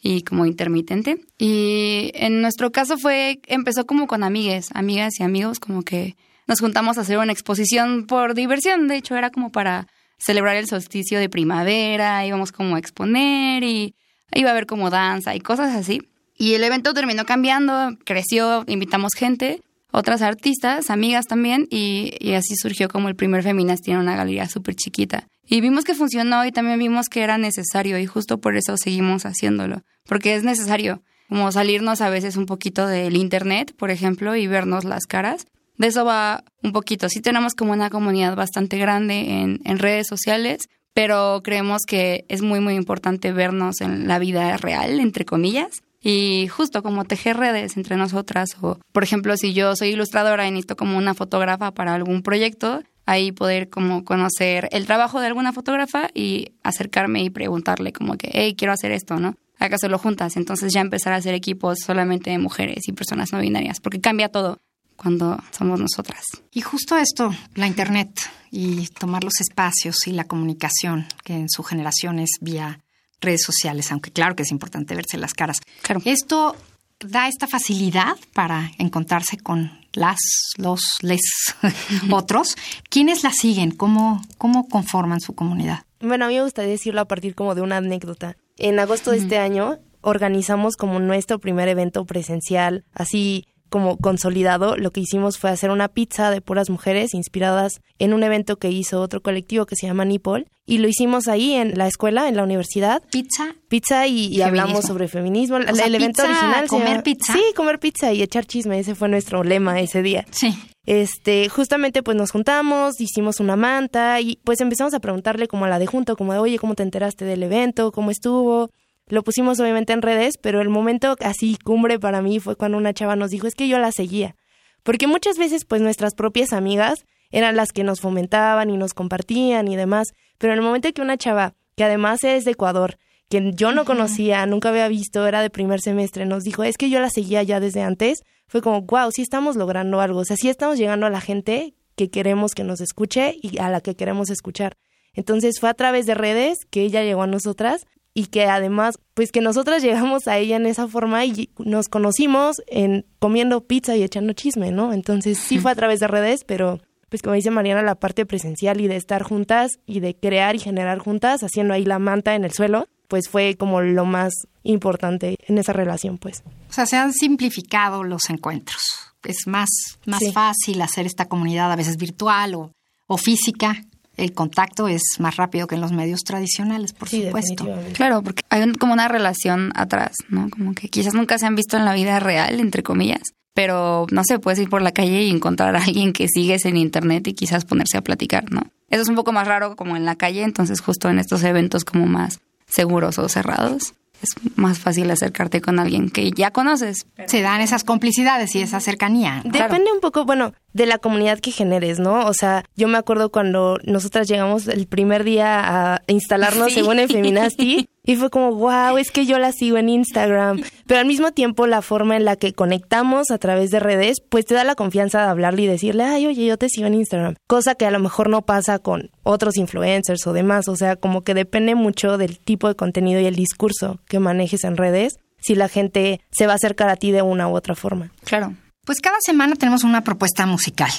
y 0.03 0.23
como 0.23 0.47
intermitente. 0.47 1.21
Y 1.39 2.11
en 2.15 2.41
nuestro 2.41 2.71
caso 2.73 2.99
fue, 2.99 3.41
empezó 3.47 3.87
como 3.87 4.07
con 4.07 4.23
amigues, 4.23 4.71
amigas 4.75 5.21
y 5.21 5.23
amigos, 5.23 5.59
como 5.59 5.83
que 5.83 6.17
nos 6.47 6.61
juntamos 6.61 6.99
a 6.99 7.03
hacer 7.03 7.19
una 7.19 7.33
exposición 7.33 8.07
por 8.07 8.35
diversión. 8.35 8.89
De 8.89 8.97
hecho, 8.97 9.17
era 9.17 9.31
como 9.31 9.51
para 9.51 9.87
celebrar 10.19 10.57
el 10.57 10.67
solsticio 10.67 11.19
de 11.19 11.29
primavera, 11.29 12.27
íbamos 12.27 12.53
como 12.53 12.77
a 12.77 12.79
exponer 12.79 13.63
y 13.63 13.95
iba 14.35 14.49
a 14.49 14.53
haber 14.53 14.67
como 14.67 14.91
danza 14.91 15.35
y 15.35 15.41
cosas 15.41 15.75
así. 15.75 16.03
Y 16.37 16.55
el 16.55 16.63
evento 16.63 16.95
terminó 16.95 17.25
cambiando, 17.25 17.97
creció, 18.05 18.65
invitamos 18.69 19.13
gente, 19.17 19.61
otras 19.91 20.23
artistas, 20.23 20.91
amigas 20.91 21.27
también, 21.27 21.67
y, 21.71 22.33
así 22.35 22.55
surgió 22.57 22.89
como 22.89 23.09
el 23.09 23.17
primer 23.17 23.43
Feminas 23.43 23.81
tiene 23.81 24.01
una 24.01 24.17
galería 24.17 24.49
súper 24.49 24.77
chiquita. 24.77 25.27
Y 25.49 25.63
vimos 25.63 25.85
que 25.85 25.95
funcionó 25.95 26.45
y 26.45 26.53
también 26.53 26.79
vimos 26.79 27.09
que 27.09 27.23
era 27.23 27.39
necesario 27.39 27.99
y 27.99 28.05
justo 28.07 28.39
por 28.39 28.57
eso 28.57 28.77
seguimos 28.77 29.25
haciéndolo, 29.25 29.83
porque 30.05 30.35
es 30.35 30.45
necesario 30.45 31.03
como 31.29 31.51
salirnos 31.53 32.03
a 32.03 32.11
veces 32.11 32.37
un 32.37 32.47
poquito 32.47 32.87
del 32.87 33.17
internet, 33.17 33.75
por 33.77 33.91
ejemplo, 33.91 34.37
y 34.37 34.47
vernos 34.47 34.85
las 34.85 35.07
caras. 35.07 35.47
De 35.77 35.87
eso 35.87 36.05
va 36.05 36.45
un 36.63 36.73
poquito. 36.73 37.09
Sí 37.09 37.21
tenemos 37.21 37.55
como 37.55 37.73
una 37.73 37.89
comunidad 37.89 38.37
bastante 38.37 38.79
grande 38.79 39.41
en, 39.41 39.61
en 39.65 39.79
redes 39.79 40.07
sociales, 40.07 40.69
pero 40.93 41.41
creemos 41.43 41.83
que 41.87 42.25
es 42.29 42.43
muy, 42.43 42.61
muy 42.61 42.75
importante 42.75 43.33
vernos 43.33 43.81
en 43.81 44.07
la 44.09 44.19
vida 44.19 44.57
real, 44.57 45.01
entre 45.01 45.25
comillas, 45.25 45.83
y 46.03 46.49
justo 46.49 46.83
como 46.83 47.05
tejer 47.05 47.37
redes 47.37 47.77
entre 47.77 47.97
nosotras 47.97 48.57
o 48.61 48.79
por 48.93 49.03
ejemplo 49.03 49.37
si 49.37 49.53
yo 49.53 49.75
soy 49.75 49.89
ilustradora 49.91 50.47
y 50.47 50.51
necesito 50.51 50.77
como 50.77 50.97
una 50.97 51.15
fotógrafa 51.15 51.73
para 51.73 51.95
algún 51.95 52.23
proyecto 52.23 52.83
ahí 53.09 53.33
poder 53.33 53.71
como 53.71 54.05
conocer 54.05 54.69
el 54.71 54.85
trabajo 54.85 55.19
de 55.21 55.29
alguna 55.29 55.55
fotógrafa 55.55 56.11
y 56.13 56.53
acercarme 56.63 57.23
y 57.23 57.31
preguntarle 57.31 57.91
como 57.91 58.19
que, 58.19 58.29
hey, 58.35 58.55
quiero 58.55 58.75
hacer 58.75 58.93
esto, 58.93 59.19
¿no? 59.19 59.35
Hay 59.59 59.71
que 59.71 59.77
hacerlo 59.77 59.99
juntas. 59.99 60.37
Entonces 60.37 60.75
ya 60.75 60.83
empezar 60.83 61.15
a 61.15 61.17
hacer 61.17 61.35
equipos 61.35 61.79
solamente 61.85 62.31
de 62.31 62.39
mujeres 62.39 62.87
y 62.87 62.93
personas 62.93 63.33
no 63.33 63.41
binarias, 63.41 63.81
porque 63.81 64.03
cambia 64.03 64.29
todo 64.29 64.61
cuando 64.95 65.43
somos 65.57 65.81
nosotras. 65.81 66.23
Y 66.53 66.61
justo 66.61 66.99
esto, 66.99 67.35
la 67.55 67.67
Internet 67.67 68.11
y 68.51 68.87
tomar 68.89 69.25
los 69.25 69.41
espacios 69.41 70.07
y 70.07 70.13
la 70.13 70.25
comunicación, 70.25 71.07
que 71.25 71.33
en 71.33 71.49
su 71.49 71.63
generación 71.63 72.19
es 72.19 72.33
vía 72.43 72.81
redes 73.23 73.41
sociales, 73.43 73.91
aunque 73.91 74.11
claro 74.11 74.37
que 74.37 74.43
es 74.43 74.51
importante 74.51 74.95
verse 74.95 75.17
las 75.17 75.33
caras. 75.33 75.61
Claro. 75.81 76.03
Esto 76.05 76.57
da 77.01 77.27
esta 77.27 77.47
facilidad 77.47 78.17
para 78.35 78.71
encontrarse 78.79 79.39
con 79.39 79.78
las, 79.93 80.19
los, 80.57 80.83
les 81.03 81.21
otros. 82.11 82.57
¿Quiénes 82.89 83.23
la 83.23 83.33
siguen? 83.33 83.71
¿Cómo, 83.71 84.23
¿Cómo 84.39 84.69
conforman 84.69 85.21
su 85.21 85.35
comunidad? 85.35 85.85
Bueno, 86.01 86.27
a 86.27 86.29
mí 86.29 86.35
me 86.35 86.43
gustaría 86.43 86.71
decirlo 86.71 87.01
a 87.01 87.07
partir 87.07 87.35
como 87.35 87.55
de 87.55 87.63
una 87.63 87.79
anécdota. 87.79 88.37
En 88.57 88.79
agosto 88.79 89.11
de 89.11 89.19
este 89.19 89.39
año 89.39 89.79
organizamos 90.01 90.77
como 90.77 91.01
nuestro 91.01 91.39
primer 91.39 91.69
evento 91.69 92.05
presencial, 92.05 92.85
así 92.93 93.47
como 93.69 93.99
consolidado, 93.99 94.77
lo 94.77 94.91
que 94.93 95.01
hicimos 95.01 95.39
fue 95.39 95.51
hacer 95.51 95.71
una 95.71 95.89
pizza 95.89 96.31
de 96.31 96.41
puras 96.41 96.71
mujeres 96.71 97.15
inspiradas 97.15 97.81
en 97.99 98.15
un 98.15 98.23
evento 98.23 98.57
que 98.57 98.71
hizo 98.71 99.01
otro 99.01 99.21
colectivo 99.21 99.67
que 99.67 99.77
se 99.77 99.87
llama 99.87 100.05
Nipol 100.05 100.47
y 100.69 100.79
lo 100.79 100.87
hicimos 100.87 101.29
ahí 101.29 101.55
en 101.55 101.79
la 101.79 101.87
escuela, 101.87 102.29
en 102.29 102.37
la 102.37 102.43
universidad. 102.43 103.03
Pizza. 103.11 103.55
Pizza 103.69 104.07
y, 104.07 104.43
hablamos 104.43 104.85
sobre 104.85 105.09
feminismo. 105.09 105.57
el, 105.57 105.95
evento 105.95 106.23
original. 106.23 106.69
Comer 106.69 107.03
pizza. 107.03 107.33
Sí, 107.33 107.41
comer 107.57 107.79
pizza 107.81 108.13
y 108.13 108.23
echar 108.23 108.45
chisme. 108.45 108.79
Ese 108.79 108.95
fue 108.95 109.09
nuestro 109.09 109.43
lema 109.43 109.81
ese 109.81 110.03
día. 110.03 110.27
Sí. 110.31 110.55
Este, 110.85 111.49
justamente 111.49 112.03
pues 112.03 112.19
nos 112.19 112.33
juntamos, 112.33 113.01
hicimos 113.01 113.41
una 113.41 113.57
manta 113.57 114.21
y 114.21 114.41
pues 114.45 114.61
empezamos 114.61 114.93
a 114.93 115.01
preguntarle 115.01 115.49
como 115.49 115.65
a 115.65 115.69
la 115.69 115.79
de 115.79 115.87
junto, 115.87 116.17
como 116.17 116.35
de, 116.35 116.39
oye, 116.39 116.59
¿cómo 116.59 116.75
te 116.75 116.83
enteraste 116.83 117.25
del 117.25 117.43
evento? 117.43 117.91
¿Cómo 117.91 118.11
estuvo? 118.11 118.69
Lo 119.07 119.23
pusimos 119.23 119.59
obviamente 119.61 119.95
en 119.95 120.03
redes, 120.03 120.37
pero 120.37 120.61
el 120.61 120.69
momento 120.69 121.17
así 121.21 121.57
cumbre 121.65 121.99
para 121.99 122.21
mí 122.21 122.41
fue 122.41 122.57
cuando 122.57 122.77
una 122.77 122.93
chava 122.93 123.17
nos 123.17 123.31
dijo, 123.31 123.47
es 123.47 123.55
que 123.55 123.69
yo 123.69 123.79
la 123.79 123.91
seguía. 123.91 124.37
Porque 124.83 125.07
muchas 125.07 125.39
veces 125.39 125.65
pues 125.65 125.81
nuestras 125.81 126.15
propias 126.15 126.53
amigas 126.53 127.07
eran 127.31 127.57
las 127.57 127.73
que 127.73 127.85
nos 127.85 128.01
fomentaban 128.01 128.71
y 128.71 128.77
nos 128.77 128.95
compartían 128.95 129.69
y 129.69 129.77
demás, 129.77 130.09
pero 130.39 130.53
en 130.53 130.59
el 130.59 130.65
momento 130.65 130.93
que 130.93 131.03
una 131.03 131.17
chava, 131.17 131.55
que 131.77 131.85
además 131.85 132.25
es 132.25 132.45
de 132.45 132.53
Ecuador, 132.53 132.99
que 133.29 133.53
yo 133.55 133.73
no 133.73 133.85
conocía, 133.85 134.47
nunca 134.47 134.71
había 134.71 134.89
visto, 134.89 135.27
era 135.27 135.43
de 135.43 135.51
primer 135.51 135.81
semestre, 135.81 136.25
nos 136.25 136.45
dijo, 136.45 136.65
es 136.65 136.77
que 136.77 136.91
yo 136.91 137.01
la 137.01 137.11
seguía 137.11 137.43
ya 137.43 137.61
desde 137.61 137.83
antes, 137.83 138.21
fue 138.47 138.63
como, 138.63 138.83
wow, 138.83 139.11
sí 139.13 139.23
estamos 139.23 139.57
logrando 139.57 140.01
algo, 140.01 140.21
o 140.21 140.25
sea, 140.25 140.37
sí 140.37 140.49
estamos 140.49 140.79
llegando 140.79 141.07
a 141.07 141.11
la 141.11 141.21
gente 141.21 141.75
que 141.97 142.11
queremos 142.11 142.53
que 142.55 142.65
nos 142.65 142.81
escuche 142.81 143.37
y 143.43 143.59
a 143.59 143.69
la 143.69 143.81
que 143.81 143.97
queremos 143.97 144.31
escuchar. 144.31 144.77
Entonces 145.13 145.59
fue 145.61 145.69
a 145.69 145.75
través 145.75 146.07
de 146.07 146.15
redes 146.15 146.59
que 146.71 146.83
ella 146.83 147.03
llegó 147.03 147.23
a 147.23 147.27
nosotras 147.27 147.87
y 148.15 148.27
que 148.27 148.47
además, 148.47 148.99
pues 149.15 149.31
que 149.31 149.41
nosotras 149.41 149.83
llegamos 149.83 150.27
a 150.27 150.39
ella 150.39 150.57
en 150.57 150.67
esa 150.67 150.89
forma 150.89 151.25
y 151.25 151.51
nos 151.59 151.89
conocimos 151.89 152.57
en 152.67 153.05
comiendo 153.19 153.67
pizza 153.67 153.97
y 153.97 154.03
echando 154.03 154.33
chisme, 154.33 154.71
¿no? 154.71 154.93
Entonces 154.93 155.39
sí 155.39 155.59
fue 155.59 155.71
a 155.71 155.75
través 155.75 156.01
de 156.01 156.09
redes, 156.09 156.45
pero 156.45 156.81
pues 157.09 157.23
como 157.23 157.35
dice 157.35 157.51
Mariana, 157.51 157.83
la 157.83 157.95
parte 157.95 158.27
presencial 158.27 158.81
y 158.81 158.89
de 158.89 158.97
estar 158.97 159.23
juntas 159.23 159.73
y 159.87 160.01
de 160.01 160.15
crear 160.15 160.55
y 160.55 160.59
generar 160.59 160.99
juntas, 160.99 161.43
haciendo 161.43 161.75
ahí 161.75 161.85
la 161.85 161.99
manta 161.99 162.35
en 162.35 162.45
el 162.45 162.53
suelo, 162.53 162.87
pues 163.09 163.29
fue 163.29 163.57
como 163.57 163.81
lo 163.81 164.05
más 164.05 164.33
importante 164.63 165.37
en 165.47 165.59
esa 165.59 165.73
relación, 165.73 166.19
pues. 166.19 166.43
O 166.69 166.73
sea, 166.73 166.87
se 166.87 166.97
han 166.97 167.13
simplificado 167.13 168.05
los 168.05 168.29
encuentros. 168.29 168.83
Es 169.25 169.47
más, 169.47 169.71
más 170.07 170.23
fácil 170.33 170.81
hacer 170.83 171.07
esta 171.07 171.27
comunidad 171.27 171.73
a 171.73 171.77
veces 171.77 171.97
virtual 171.97 172.55
o, 172.55 172.73
o 173.07 173.17
física 173.17 173.83
el 174.19 174.33
contacto 174.33 174.89
es 174.89 175.03
más 175.21 175.37
rápido 175.37 175.67
que 175.67 175.77
en 175.77 175.81
los 175.81 175.93
medios 175.93 176.21
tradicionales, 176.25 176.93
por 176.93 177.09
supuesto. 177.09 177.69
Claro, 177.95 178.23
porque 178.23 178.43
hay 178.51 178.71
como 178.73 178.93
una 178.93 179.09
relación 179.09 179.71
atrás, 179.75 180.17
¿no? 180.29 180.51
Como 180.51 180.75
que 180.75 180.89
quizás 180.89 181.15
nunca 181.15 181.39
se 181.39 181.47
han 181.47 181.55
visto 181.55 181.77
en 181.77 181.85
la 181.85 181.95
vida 181.95 182.19
real, 182.19 182.59
entre 182.61 182.83
comillas, 182.83 183.23
pero 183.59 184.07
no 184.13 184.23
sé, 184.23 184.39
puedes 184.39 184.61
ir 184.61 184.71
por 184.71 184.83
la 184.83 184.93
calle 184.93 185.25
y 185.25 185.31
encontrar 185.31 185.75
a 185.75 185.83
alguien 185.83 186.13
que 186.13 186.29
sigues 186.29 186.65
en 186.65 186.77
internet 186.77 187.27
y 187.27 187.33
quizás 187.33 187.65
ponerse 187.65 187.99
a 187.99 188.03
platicar, 188.03 188.53
¿no? 188.53 188.63
Eso 188.89 189.03
es 189.03 189.09
un 189.09 189.17
poco 189.17 189.33
más 189.33 189.49
raro 189.49 189.75
como 189.75 189.97
en 189.97 190.05
la 190.05 190.15
calle, 190.15 190.45
entonces 190.45 190.81
justo 190.81 191.09
en 191.11 191.19
estos 191.19 191.43
eventos 191.43 191.85
como 191.85 192.07
más 192.07 192.39
seguros 192.69 193.19
o 193.19 193.29
cerrados 193.29 193.95
es 194.23 194.31
más 194.57 194.79
fácil 194.79 195.11
acercarte 195.11 195.61
con 195.61 195.79
alguien 195.79 196.11
que 196.11 196.31
ya 196.33 196.51
conoces. 196.51 197.07
Se 197.27 197.41
dan 197.41 197.61
esas 197.61 197.85
complicidades 197.85 198.55
y 198.55 198.63
esa 198.63 198.81
cercanía. 198.81 199.43
Depende 199.45 199.93
un 199.93 200.01
poco, 200.01 200.25
bueno, 200.25 200.55
de 200.73 200.87
la 200.87 200.99
comunidad 200.99 201.39
que 201.39 201.51
generes, 201.51 201.99
¿no? 201.99 202.27
O 202.27 202.35
sea, 202.35 202.65
yo 202.77 202.89
me 202.89 202.99
acuerdo 202.99 203.31
cuando 203.31 203.79
nosotras 203.85 204.29
llegamos 204.29 204.67
el 204.69 204.87
primer 204.87 205.25
día 205.25 205.95
a 205.95 206.03
instalarnos 206.07 206.73
según 206.73 206.99
en 206.99 207.09
Feminasti 207.09 207.89
y 208.09 208.17
fue 208.17 208.31
como, 208.31 208.53
wow, 208.53 208.97
es 208.97 209.11
que 209.11 209.27
yo 209.27 209.39
la 209.39 209.53
sigo 209.53 209.77
en 209.77 209.91
Instagram. 209.91 210.63
Pero 210.87 211.01
al 211.01 211.07
mismo 211.07 211.33
tiempo 211.33 211.67
la 211.67 211.83
forma 211.83 212.17
en 212.17 212.25
la 212.25 212.37
que 212.37 212.55
conectamos 212.55 213.31
a 213.31 213.37
través 213.37 213.71
de 213.71 213.81
redes, 213.81 214.23
pues 214.27 214.47
te 214.47 214.55
da 214.55 214.65
la 214.65 214.77
confianza 214.77 215.21
de 215.21 215.29
hablarle 215.29 215.65
y 215.65 215.67
decirle, 215.67 216.05
ay, 216.05 216.27
oye, 216.27 216.47
yo 216.47 216.57
te 216.57 216.71
sigo 216.71 216.87
en 216.87 216.95
Instagram. 216.95 217.35
Cosa 217.47 217.75
que 217.75 217.85
a 217.85 217.91
lo 217.91 217.99
mejor 217.99 218.31
no 218.31 218.41
pasa 218.41 218.79
con 218.79 219.11
otros 219.25 219.59
influencers 219.59 220.27
o 220.27 220.33
demás. 220.33 220.69
O 220.69 220.77
sea, 220.77 220.97
como 220.97 221.21
que 221.21 221.35
depende 221.35 221.75
mucho 221.75 222.17
del 222.17 222.39
tipo 222.39 222.67
de 222.69 222.77
contenido 222.77 223.21
y 223.21 223.27
el 223.27 223.37
discurso 223.37 224.01
que 224.09 224.21
manejes 224.21 224.65
en 224.65 224.79
redes 224.79 225.19
si 225.39 225.55
la 225.55 225.69
gente 225.69 226.23
se 226.31 226.47
va 226.47 226.55
a 226.55 226.57
acercar 226.57 226.89
a 226.89 226.97
ti 226.97 227.11
de 227.11 227.21
una 227.21 227.47
u 227.47 227.55
otra 227.55 227.75
forma. 227.75 228.11
Claro. 228.25 228.55
Pues 228.87 229.03
cada 229.03 229.19
semana 229.21 229.55
tenemos 229.55 229.85
una 229.85 230.03
propuesta 230.03 230.47
musical, 230.47 230.91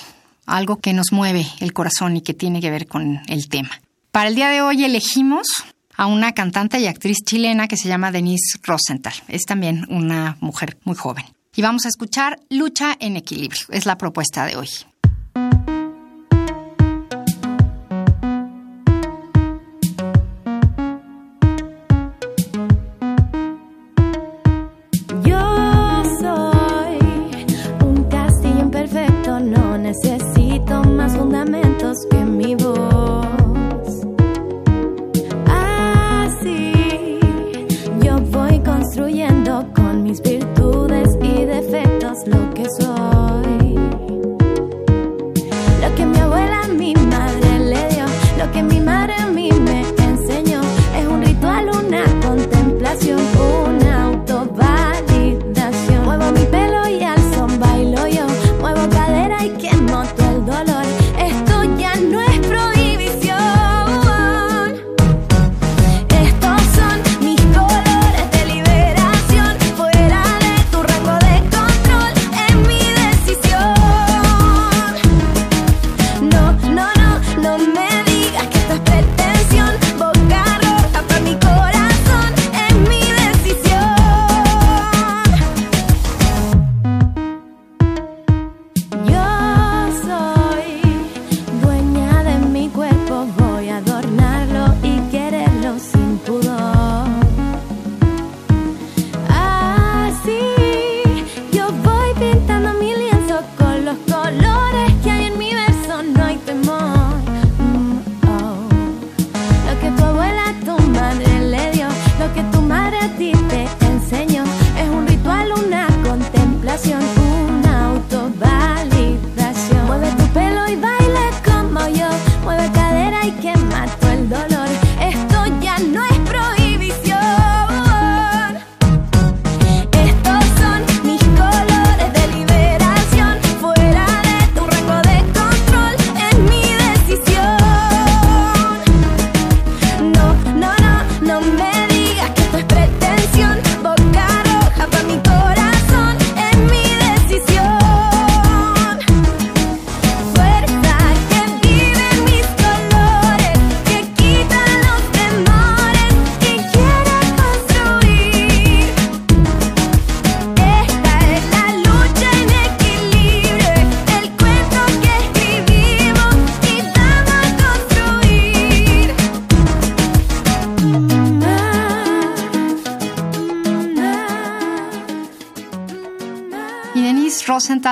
algo 0.46 0.76
que 0.76 0.94
nos 0.94 1.12
mueve 1.12 1.48
el 1.60 1.74
corazón 1.74 2.18
y 2.18 2.22
que 2.22 2.36
tiene 2.36 2.62
que 2.62 2.70
ver 2.70 2.86
con 2.86 3.20
el 3.28 3.50
tema. 3.50 3.72
Para 4.12 4.30
el 4.30 4.36
día 4.36 4.50
de 4.50 4.62
hoy 4.62 4.84
elegimos 4.84 5.48
a 6.00 6.06
una 6.06 6.32
cantante 6.32 6.80
y 6.80 6.88
actriz 6.88 7.18
chilena 7.26 7.68
que 7.68 7.76
se 7.76 7.90
llama 7.90 8.10
Denise 8.10 8.58
Rosenthal. 8.64 9.14
Es 9.28 9.44
también 9.44 9.86
una 9.90 10.38
mujer 10.40 10.78
muy 10.86 10.96
joven. 10.96 11.26
Y 11.54 11.62
vamos 11.62 11.86
a 11.86 11.90
escuchar 11.90 12.40
Lucha 12.50 12.96
en 13.02 13.18
Equilibrio. 13.18 13.60
Es 13.70 13.86
la 13.86 13.98
propuesta 13.98 14.46
de 14.46 14.56
hoy. 14.56 14.70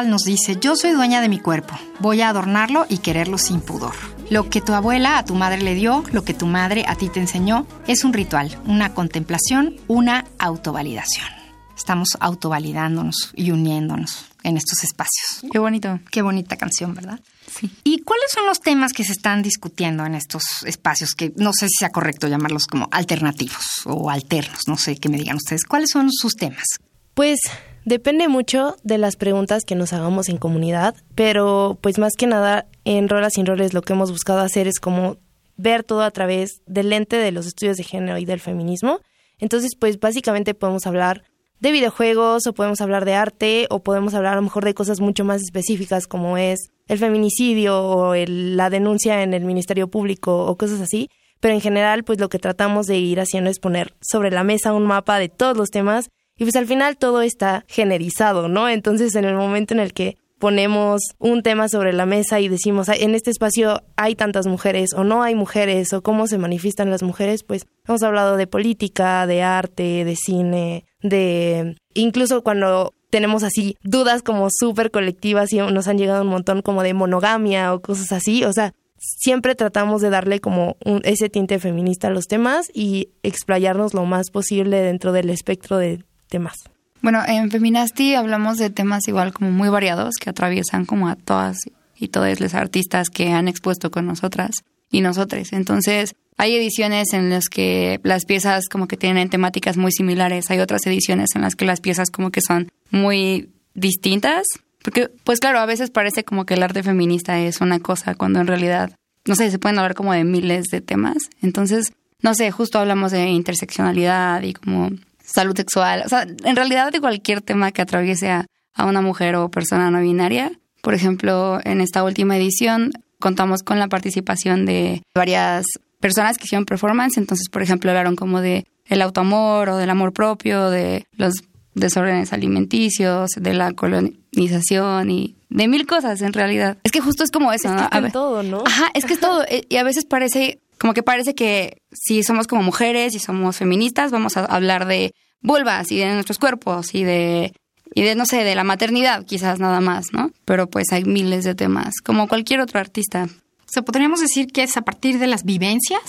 Nos 0.06 0.24
dice, 0.24 0.58
yo 0.62 0.76
soy 0.76 0.92
dueña 0.92 1.22
de 1.22 1.30
mi 1.30 1.40
cuerpo, 1.40 1.74
voy 2.00 2.22
a 2.22 2.30
adornarlo 2.30 2.86
y 2.88 3.00
quererlo 3.00 3.40
sin 3.40 3.62
pudor. 3.62 3.96
Lo 4.30 4.48
que 4.50 4.62
tu 4.62 4.74
abuela 4.74 5.18
a 5.18 5.26
tu 5.26 5.34
madre 5.34 5.62
le 5.62 5.74
dio, 5.74 6.04
lo 6.12 6.24
que 6.24 6.36
tu 6.36 6.46
madre 6.46 6.86
a 6.88 6.96
ti 6.96 7.10
te 7.10 7.20
enseñó, 7.20 7.66
es 7.88 8.04
un 8.04 8.14
ritual, 8.14 8.60
una 8.66 8.94
contemplación, 8.94 9.76
una 9.88 10.26
autovalidación. 10.38 11.28
Estamos 11.76 12.10
autovalidándonos 12.20 13.32
y 13.36 13.52
uniéndonos 13.52 14.26
en 14.44 14.58
estos 14.58 14.84
espacios. 14.84 15.44
Qué 15.52 15.58
bonito. 15.58 16.00
Qué 16.12 16.22
bonita 16.22 16.58
canción, 16.58 16.94
¿verdad? 16.94 17.20
Sí. 17.52 17.72
¿Y 17.84 18.04
cuáles 18.04 18.32
son 18.32 18.46
los 18.46 18.60
temas 18.60 18.94
que 18.94 19.04
se 19.04 19.14
están 19.14 19.42
discutiendo 19.42 20.06
en 20.06 20.14
estos 20.14 20.44
espacios 20.66 21.16
que 21.16 21.34
no 21.38 21.54
sé 21.54 21.68
si 21.70 21.76
sea 21.80 21.90
correcto 21.90 22.28
llamarlos 22.28 22.68
como 22.68 22.88
alternativos 22.92 23.82
o 23.86 24.12
alternos? 24.12 24.68
No 24.68 24.78
sé 24.78 24.98
qué 24.98 25.10
me 25.10 25.18
digan 25.18 25.38
ustedes. 25.38 25.66
¿Cuáles 25.66 25.90
son 25.92 26.12
sus 26.12 26.36
temas? 26.36 26.66
Pues 27.14 27.40
Depende 27.88 28.28
mucho 28.28 28.76
de 28.84 28.98
las 28.98 29.16
preguntas 29.16 29.64
que 29.64 29.74
nos 29.74 29.94
hagamos 29.94 30.28
en 30.28 30.36
comunidad, 30.36 30.94
pero 31.16 31.78
pues 31.80 31.98
más 32.00 32.18
que 32.18 32.28
nada 32.28 32.68
en 32.84 33.08
Rolas 33.08 33.36
sin 33.36 33.46
Roles 33.46 33.74
lo 33.74 33.82
que 33.82 33.94
hemos 33.94 34.12
buscado 34.12 34.42
hacer 34.42 34.68
es 34.68 34.82
como 34.82 35.16
ver 35.56 35.86
todo 35.86 36.02
a 36.02 36.12
través 36.12 36.62
del 36.66 36.90
lente 36.90 37.16
de 37.16 37.32
los 37.32 37.48
estudios 37.48 37.78
de 37.78 37.86
género 37.86 38.18
y 38.18 38.26
del 38.26 38.42
feminismo. 38.42 39.00
Entonces, 39.40 39.78
pues 39.80 40.02
básicamente 40.02 40.54
podemos 40.54 40.86
hablar 40.86 41.24
de 41.62 41.72
videojuegos 41.72 42.46
o 42.46 42.52
podemos 42.52 42.82
hablar 42.82 43.06
de 43.06 43.14
arte 43.14 43.68
o 43.70 43.80
podemos 43.80 44.14
hablar 44.16 44.34
a 44.34 44.36
lo 44.36 44.42
mejor 44.42 44.66
de 44.66 44.74
cosas 44.74 45.00
mucho 45.00 45.24
más 45.24 45.42
específicas 45.42 46.08
como 46.08 46.38
es 46.38 46.72
el 46.90 47.00
feminicidio 47.00 47.82
o 47.82 48.16
la 48.18 48.70
denuncia 48.70 49.24
en 49.24 49.34
el 49.34 49.46
Ministerio 49.46 49.88
Público 49.88 50.46
o 50.46 50.58
cosas 50.58 50.82
así. 50.82 51.10
Pero 51.40 51.54
en 51.54 51.62
general, 51.62 52.04
pues 52.04 52.20
lo 52.20 52.28
que 52.28 52.38
tratamos 52.38 52.86
de 52.86 52.98
ir 52.98 53.22
haciendo 53.22 53.50
es 53.50 53.60
poner 53.60 53.94
sobre 54.02 54.30
la 54.30 54.44
mesa 54.44 54.74
un 54.74 54.86
mapa 54.86 55.20
de 55.20 55.30
todos 55.30 55.56
los 55.56 55.70
temas 55.70 56.10
y 56.38 56.44
pues 56.44 56.56
al 56.56 56.68
final 56.68 56.98
todo 56.98 57.22
está 57.22 57.66
generizado, 57.68 58.48
¿no? 58.48 58.70
Entonces 58.70 59.16
en 59.16 59.26
el 59.26 59.36
momento 59.36 59.74
en 59.74 59.80
el 59.80 59.94
que 59.94 60.18
ponemos 60.40 61.02
un 61.20 61.42
tema 61.42 61.68
sobre 61.68 61.94
la 61.94 62.06
mesa 62.06 62.40
y 62.40 62.48
decimos, 62.48 62.90
en 62.90 63.16
este 63.16 63.32
espacio 63.32 63.82
hay 63.96 64.16
tantas 64.16 64.46
mujeres 64.46 64.92
o 64.96 65.04
no 65.04 65.24
hay 65.24 65.36
mujeres 65.36 65.94
o 65.94 66.02
cómo 66.02 66.28
se 66.28 66.38
manifiestan 66.38 66.92
las 66.92 67.04
mujeres, 67.04 67.44
pues 67.44 67.66
hemos 67.88 68.04
hablado 68.04 68.38
de 68.38 68.48
política, 68.48 69.26
de 69.26 69.42
arte, 69.42 70.06
de 70.06 70.16
cine, 70.16 70.86
de 71.02 71.76
incluso 71.94 72.44
cuando 72.44 72.94
tenemos 73.10 73.44
así 73.44 73.78
dudas 73.84 74.22
como 74.22 74.50
súper 74.52 74.92
colectivas 74.92 75.52
y 75.54 75.58
nos 75.58 75.88
han 75.88 75.98
llegado 75.98 76.24
un 76.24 76.30
montón 76.30 76.62
como 76.62 76.84
de 76.84 76.94
monogamia 76.94 77.74
o 77.74 77.82
cosas 77.82 78.12
así, 78.12 78.44
o 78.44 78.54
sea, 78.54 78.74
siempre 79.00 79.56
tratamos 79.56 80.02
de 80.02 80.10
darle 80.10 80.40
como 80.40 80.78
ese 81.04 81.30
tinte 81.30 81.60
feminista 81.60 82.08
a 82.08 82.12
los 82.12 82.26
temas 82.26 82.68
y 82.74 83.10
explayarnos 83.24 83.94
lo 83.94 84.06
más 84.06 84.30
posible 84.30 84.82
dentro 84.82 85.12
del 85.12 85.30
espectro 85.30 85.78
de 85.78 86.04
temas? 86.28 86.56
Bueno, 87.02 87.22
en 87.26 87.52
Feminasti 87.52 88.16
hablamos 88.16 88.58
de 88.58 88.70
temas 88.70 89.08
igual 89.08 89.34
como 89.34 89.52
muy 89.52 89.70
variados 89.70 90.16
que 90.20 90.30
atraviesan 90.30 90.86
como 90.86 91.08
a 91.08 91.16
todas 91.16 91.58
y 91.96 92.08
todos 92.10 92.40
los 92.40 92.54
artistas 92.54 93.10
que 93.10 93.32
han 93.32 93.48
expuesto 93.48 93.92
con 93.92 94.06
nosotras 94.06 94.52
y 94.92 95.02
nosotros. 95.02 95.54
Entonces, 95.54 96.16
hay 96.38 96.56
ediciones 96.56 97.14
en 97.14 97.30
las 97.30 97.50
que 97.50 98.00
las 98.04 98.26
piezas 98.26 98.68
como 98.70 98.88
que 98.88 98.98
tienen 98.98 99.30
temáticas 99.30 99.78
muy 99.78 99.92
similares, 99.92 100.50
hay 100.52 100.60
otras 100.60 100.86
ediciones 100.86 101.30
en 101.36 101.42
las 101.42 101.56
que 101.56 101.66
las 101.66 101.82
piezas 101.82 102.10
como 102.12 102.32
que 102.32 102.42
son 102.42 102.72
muy 102.92 103.50
distintas, 103.74 104.46
porque 104.84 105.10
pues 105.24 105.40
claro, 105.40 105.60
a 105.60 105.66
veces 105.66 105.90
parece 105.90 106.24
como 106.24 106.46
que 106.46 106.54
el 106.54 106.64
arte 106.64 106.84
feminista 106.84 107.40
es 107.40 107.60
una 107.62 107.80
cosa 107.80 108.16
cuando 108.16 108.40
en 108.40 108.48
realidad, 108.48 108.92
no 109.26 109.36
sé, 109.36 109.52
se 109.52 109.60
pueden 109.60 109.80
hablar 109.80 109.96
como 109.96 110.14
de 110.14 110.24
miles 110.24 110.66
de 110.72 110.82
temas. 110.82 111.18
Entonces, 111.42 111.92
no 112.22 112.34
sé, 112.34 112.52
justo 112.52 112.80
hablamos 112.80 113.12
de 113.12 113.30
interseccionalidad 113.30 114.42
y 114.44 114.54
como 114.54 114.92
salud 115.28 115.56
sexual, 115.56 116.04
o 116.06 116.10
sea, 116.10 116.22
en 116.22 116.56
realidad 116.56 116.92
de 116.92 117.00
cualquier 117.00 117.42
tema 117.42 117.72
que 117.72 117.82
atraviese 117.82 118.30
a, 118.30 118.48
a 118.74 118.86
una 118.86 119.02
mujer 119.02 119.36
o 119.36 119.52
persona 119.52 119.92
no 119.92 120.02
binaria. 120.02 120.52
Por 120.82 120.94
ejemplo, 120.94 121.60
en 121.64 121.82
esta 121.82 122.04
última 122.04 122.38
edición 122.38 122.92
contamos 123.20 123.64
con 123.64 123.80
la 123.80 123.88
participación 123.88 124.66
de 124.66 125.04
varias 125.14 125.66
personas 126.00 126.38
que 126.38 126.46
hicieron 126.46 126.66
performance, 126.66 127.18
entonces, 127.18 127.50
por 127.50 127.62
ejemplo, 127.62 127.92
hablaron 127.92 128.16
como 128.16 128.42
de 128.42 128.66
el 128.86 129.02
autoamor 129.02 129.70
o 129.70 129.78
del 129.78 129.90
amor 129.90 130.14
propio, 130.14 130.70
de 130.70 131.06
los 131.12 131.34
desórdenes 131.74 132.34
alimenticios, 132.34 133.32
de 133.36 133.54
la 133.54 133.74
colonización 133.74 135.12
y 135.12 135.36
de 135.50 135.68
mil 135.68 135.86
cosas 135.86 136.22
en 136.22 136.34
realidad. 136.34 136.78
Es 136.84 136.92
que 136.92 137.02
justo 137.02 137.24
es 137.24 137.32
como 137.32 137.52
eso, 137.54 137.74
¿no? 137.74 137.90
Es 138.06 138.14
todo, 138.14 138.44
¿no? 138.44 138.64
Ajá, 138.66 138.90
es 138.94 139.06
que 139.06 139.14
es 139.14 139.20
todo. 139.20 139.44
Y 139.70 139.78
a 139.78 139.84
veces 139.84 140.06
parece, 140.06 140.60
como 140.80 140.94
que 140.94 141.04
parece 141.04 141.36
que 141.36 141.82
si 141.92 142.24
somos 142.24 142.48
como 142.48 142.64
mujeres 142.64 143.16
y 143.16 143.20
somos 143.20 143.58
feministas, 143.58 144.12
vamos 144.12 144.38
a 144.38 144.46
hablar 144.46 144.88
de 144.88 145.14
vulvas 145.42 145.92
y 145.92 145.98
de 145.98 146.14
nuestros 146.14 146.40
cuerpos 146.40 146.94
y 146.94 147.04
de 147.04 147.54
y 147.94 148.04
de, 148.04 148.16
no 148.16 148.26
sé, 148.26 148.44
de 148.44 148.54
la 148.56 148.64
maternidad 148.64 149.26
quizás 149.26 149.60
nada 149.60 149.82
más, 149.82 150.08
¿no? 150.12 150.32
Pero 150.46 150.70
pues 150.70 150.92
hay 150.92 151.06
miles 151.06 151.44
de 151.44 151.56
temas, 151.56 151.96
como 152.04 152.28
cualquier 152.28 152.60
otro 152.60 152.80
artista. 152.80 153.28
O 153.28 153.70
sea, 153.70 153.82
podríamos 153.82 154.20
decir 154.20 154.48
que 154.48 154.64
es 154.64 154.78
a 154.78 154.82
partir 154.82 155.20
de 155.20 155.28
las 155.28 155.44
vivencias. 155.44 156.02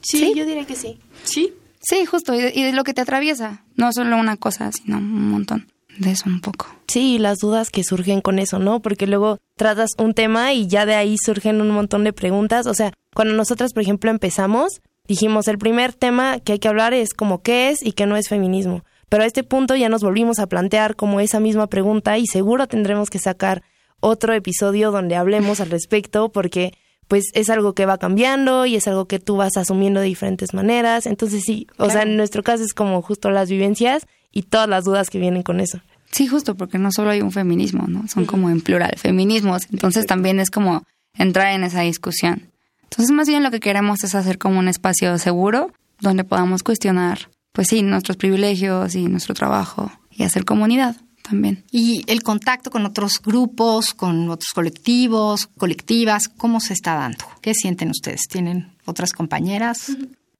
Sí, 0.00 0.32
yo 0.36 0.46
diría 0.46 0.64
que 0.64 0.76
sí. 0.76 0.98
Sí. 1.24 1.52
Sí, 1.80 2.06
justo, 2.06 2.34
y 2.34 2.40
de, 2.40 2.72
lo 2.72 2.82
que 2.82 2.94
te 2.94 3.02
atraviesa, 3.02 3.64
no 3.76 3.92
solo 3.92 4.16
una 4.16 4.38
cosa, 4.38 4.72
sino 4.72 4.98
un 4.98 5.28
montón 5.30 5.66
de 5.98 6.12
eso 6.12 6.24
un 6.30 6.40
poco. 6.40 6.66
Sí, 6.88 7.18
las 7.18 7.38
dudas 7.38 7.70
que 7.70 7.84
surgen 7.84 8.20
con 8.20 8.38
eso, 8.38 8.58
¿no? 8.58 8.80
Porque 8.80 9.06
luego 9.06 9.38
tratas 9.56 9.90
un 9.98 10.14
tema 10.14 10.54
y 10.54 10.66
ya 10.66 10.86
de 10.86 10.94
ahí 10.94 11.16
surgen 11.18 11.60
un 11.60 11.70
montón 11.70 12.04
de 12.04 12.12
preguntas. 12.12 12.66
O 12.66 12.74
sea, 12.74 12.92
cuando 13.14 13.34
nosotras, 13.34 13.72
por 13.72 13.82
ejemplo, 13.82 14.10
empezamos, 14.10 14.80
dijimos, 15.06 15.48
el 15.48 15.58
primer 15.58 15.92
tema 15.92 16.38
que 16.40 16.52
hay 16.52 16.58
que 16.58 16.68
hablar 16.68 16.94
es 16.94 17.14
como 17.14 17.42
qué 17.42 17.70
es 17.70 17.84
y 17.84 17.92
qué 17.92 18.06
no 18.06 18.16
es 18.16 18.28
feminismo. 18.28 18.84
Pero 19.08 19.22
a 19.22 19.26
este 19.26 19.44
punto 19.44 19.76
ya 19.76 19.88
nos 19.88 20.02
volvimos 20.02 20.38
a 20.38 20.48
plantear 20.48 20.96
como 20.96 21.20
esa 21.20 21.40
misma 21.40 21.68
pregunta 21.68 22.18
y 22.18 22.26
seguro 22.26 22.66
tendremos 22.66 23.10
que 23.10 23.18
sacar 23.18 23.62
otro 24.00 24.34
episodio 24.34 24.90
donde 24.90 25.16
hablemos 25.16 25.60
al 25.60 25.70
respecto 25.70 26.30
porque 26.30 26.74
pues 27.08 27.24
es 27.34 27.50
algo 27.50 27.74
que 27.74 27.86
va 27.86 27.98
cambiando 27.98 28.66
y 28.66 28.76
es 28.76 28.88
algo 28.88 29.06
que 29.06 29.18
tú 29.18 29.36
vas 29.36 29.56
asumiendo 29.56 30.00
de 30.00 30.06
diferentes 30.06 30.54
maneras. 30.54 31.06
Entonces 31.06 31.42
sí, 31.44 31.66
o 31.76 31.90
sea, 31.90 32.02
en 32.02 32.16
nuestro 32.16 32.42
caso 32.42 32.64
es 32.64 32.74
como 32.74 33.02
justo 33.02 33.30
las 33.30 33.50
vivencias 33.50 34.06
y 34.32 34.42
todas 34.42 34.68
las 34.68 34.84
dudas 34.84 35.10
que 35.10 35.18
vienen 35.18 35.42
con 35.42 35.60
eso. 35.60 35.80
Sí, 36.10 36.26
justo, 36.26 36.54
porque 36.54 36.78
no 36.78 36.92
solo 36.92 37.10
hay 37.10 37.20
un 37.20 37.32
feminismo, 37.32 37.86
¿no? 37.88 38.06
Son 38.08 38.24
como 38.24 38.50
en 38.50 38.60
plural, 38.60 38.94
feminismos. 38.96 39.62
Entonces 39.72 40.06
también 40.06 40.40
es 40.40 40.50
como 40.50 40.84
entrar 41.16 41.54
en 41.54 41.64
esa 41.64 41.80
discusión. 41.82 42.50
Entonces 42.94 43.12
más 43.12 43.26
bien 43.26 43.42
lo 43.42 43.50
que 43.50 43.58
queremos 43.58 44.04
es 44.04 44.14
hacer 44.14 44.38
como 44.38 44.60
un 44.60 44.68
espacio 44.68 45.18
seguro 45.18 45.72
donde 46.00 46.22
podamos 46.22 46.62
cuestionar, 46.62 47.28
pues 47.50 47.66
sí, 47.66 47.82
nuestros 47.82 48.16
privilegios 48.16 48.94
y 48.94 49.06
nuestro 49.06 49.34
trabajo 49.34 49.90
y 50.12 50.22
hacer 50.22 50.44
comunidad 50.44 50.96
también. 51.28 51.64
Y 51.72 52.04
el 52.06 52.22
contacto 52.22 52.70
con 52.70 52.86
otros 52.86 53.20
grupos, 53.20 53.94
con 53.94 54.30
otros 54.30 54.52
colectivos, 54.54 55.48
colectivas, 55.58 56.28
¿cómo 56.28 56.60
se 56.60 56.72
está 56.72 56.94
dando? 56.94 57.24
¿Qué 57.40 57.52
sienten 57.52 57.90
ustedes? 57.90 58.28
¿Tienen 58.30 58.76
otras 58.84 59.12
compañeras? 59.12 59.90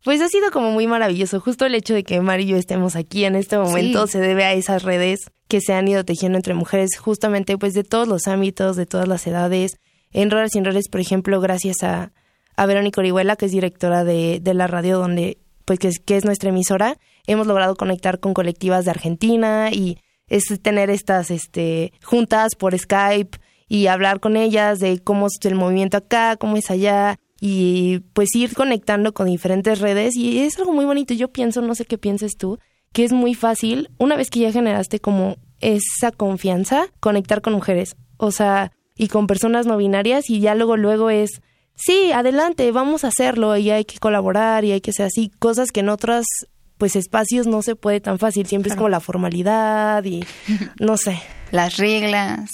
Pues 0.04 0.20
ha 0.20 0.28
sido 0.28 0.52
como 0.52 0.70
muy 0.70 0.86
maravilloso. 0.86 1.40
Justo 1.40 1.66
el 1.66 1.74
hecho 1.74 1.92
de 1.92 2.04
que 2.04 2.20
Mari 2.20 2.44
y 2.44 2.46
yo 2.48 2.56
estemos 2.56 2.94
aquí 2.94 3.24
en 3.24 3.34
este 3.34 3.58
momento 3.58 4.06
se 4.06 4.20
debe 4.20 4.44
a 4.44 4.52
esas 4.52 4.84
redes 4.84 5.28
que 5.48 5.60
se 5.60 5.72
han 5.72 5.88
ido 5.88 6.04
tejiendo 6.04 6.38
entre 6.38 6.54
mujeres, 6.54 6.98
justamente 6.98 7.58
pues 7.58 7.74
de 7.74 7.82
todos 7.82 8.06
los 8.06 8.28
ámbitos, 8.28 8.76
de 8.76 8.86
todas 8.86 9.08
las 9.08 9.26
edades. 9.26 9.78
En 10.12 10.30
Roles 10.30 10.52
sin 10.52 10.64
Roles, 10.64 10.88
por 10.88 11.00
ejemplo, 11.00 11.40
gracias 11.40 11.82
a, 11.82 12.12
a 12.56 12.66
Verónica 12.66 13.00
Orihuela, 13.00 13.36
que 13.36 13.46
es 13.46 13.52
directora 13.52 14.04
de, 14.04 14.40
de 14.40 14.54
la 14.54 14.66
radio 14.66 14.98
donde, 14.98 15.38
pues 15.64 15.78
que 15.78 15.90
que 16.04 16.16
es 16.16 16.24
nuestra 16.24 16.50
emisora, 16.50 16.98
hemos 17.26 17.46
logrado 17.46 17.76
conectar 17.76 18.20
con 18.20 18.34
colectivas 18.34 18.84
de 18.84 18.90
Argentina 18.90 19.70
y 19.72 19.98
es 20.28 20.44
tener 20.62 20.90
estas 20.90 21.30
este, 21.30 21.92
juntas 22.02 22.54
por 22.56 22.78
Skype 22.78 23.38
y 23.68 23.86
hablar 23.86 24.20
con 24.20 24.36
ellas 24.36 24.78
de 24.78 24.98
cómo 25.00 25.26
es 25.26 25.38
el 25.42 25.54
movimiento 25.54 25.96
acá, 25.96 26.36
cómo 26.36 26.56
es 26.56 26.70
allá 26.70 27.18
y 27.40 28.00
pues 28.12 28.34
ir 28.34 28.54
conectando 28.54 29.12
con 29.12 29.26
diferentes 29.26 29.80
redes 29.80 30.16
y 30.16 30.40
es 30.40 30.58
algo 30.58 30.72
muy 30.72 30.84
bonito. 30.84 31.14
Yo 31.14 31.28
pienso, 31.28 31.60
no 31.60 31.74
sé 31.74 31.84
qué 31.84 31.98
pienses 31.98 32.36
tú, 32.36 32.58
que 32.92 33.04
es 33.04 33.12
muy 33.12 33.34
fácil 33.34 33.90
una 33.98 34.16
vez 34.16 34.30
que 34.30 34.40
ya 34.40 34.52
generaste 34.52 35.00
como 35.00 35.36
esa 35.60 36.10
confianza, 36.10 36.86
conectar 37.00 37.40
con 37.42 37.54
mujeres, 37.54 37.96
o 38.16 38.30
sea, 38.30 38.72
y 38.96 39.08
con 39.08 39.26
personas 39.26 39.66
no 39.66 39.76
binarias 39.76 40.30
y 40.30 40.40
ya 40.40 40.54
luego 40.54 40.76
luego 40.76 41.10
es 41.10 41.42
sí, 41.74 42.12
adelante, 42.12 42.70
vamos 42.72 43.04
a 43.04 43.08
hacerlo 43.08 43.56
y 43.56 43.70
hay 43.70 43.84
que 43.84 43.98
colaborar 43.98 44.64
y 44.64 44.72
hay 44.72 44.80
que 44.80 44.92
ser 44.92 45.06
así, 45.06 45.30
cosas 45.38 45.70
que 45.70 45.80
en 45.80 45.88
otras 45.88 46.26
pues 46.78 46.96
espacios 46.96 47.46
no 47.46 47.62
se 47.62 47.76
puede 47.76 48.00
tan 48.00 48.18
fácil, 48.18 48.46
siempre 48.46 48.70
es 48.70 48.76
como 48.76 48.88
la 48.88 49.00
formalidad 49.00 50.04
y 50.04 50.24
no 50.80 50.96
sé. 50.96 51.20
Las 51.50 51.76
reglas. 51.76 52.50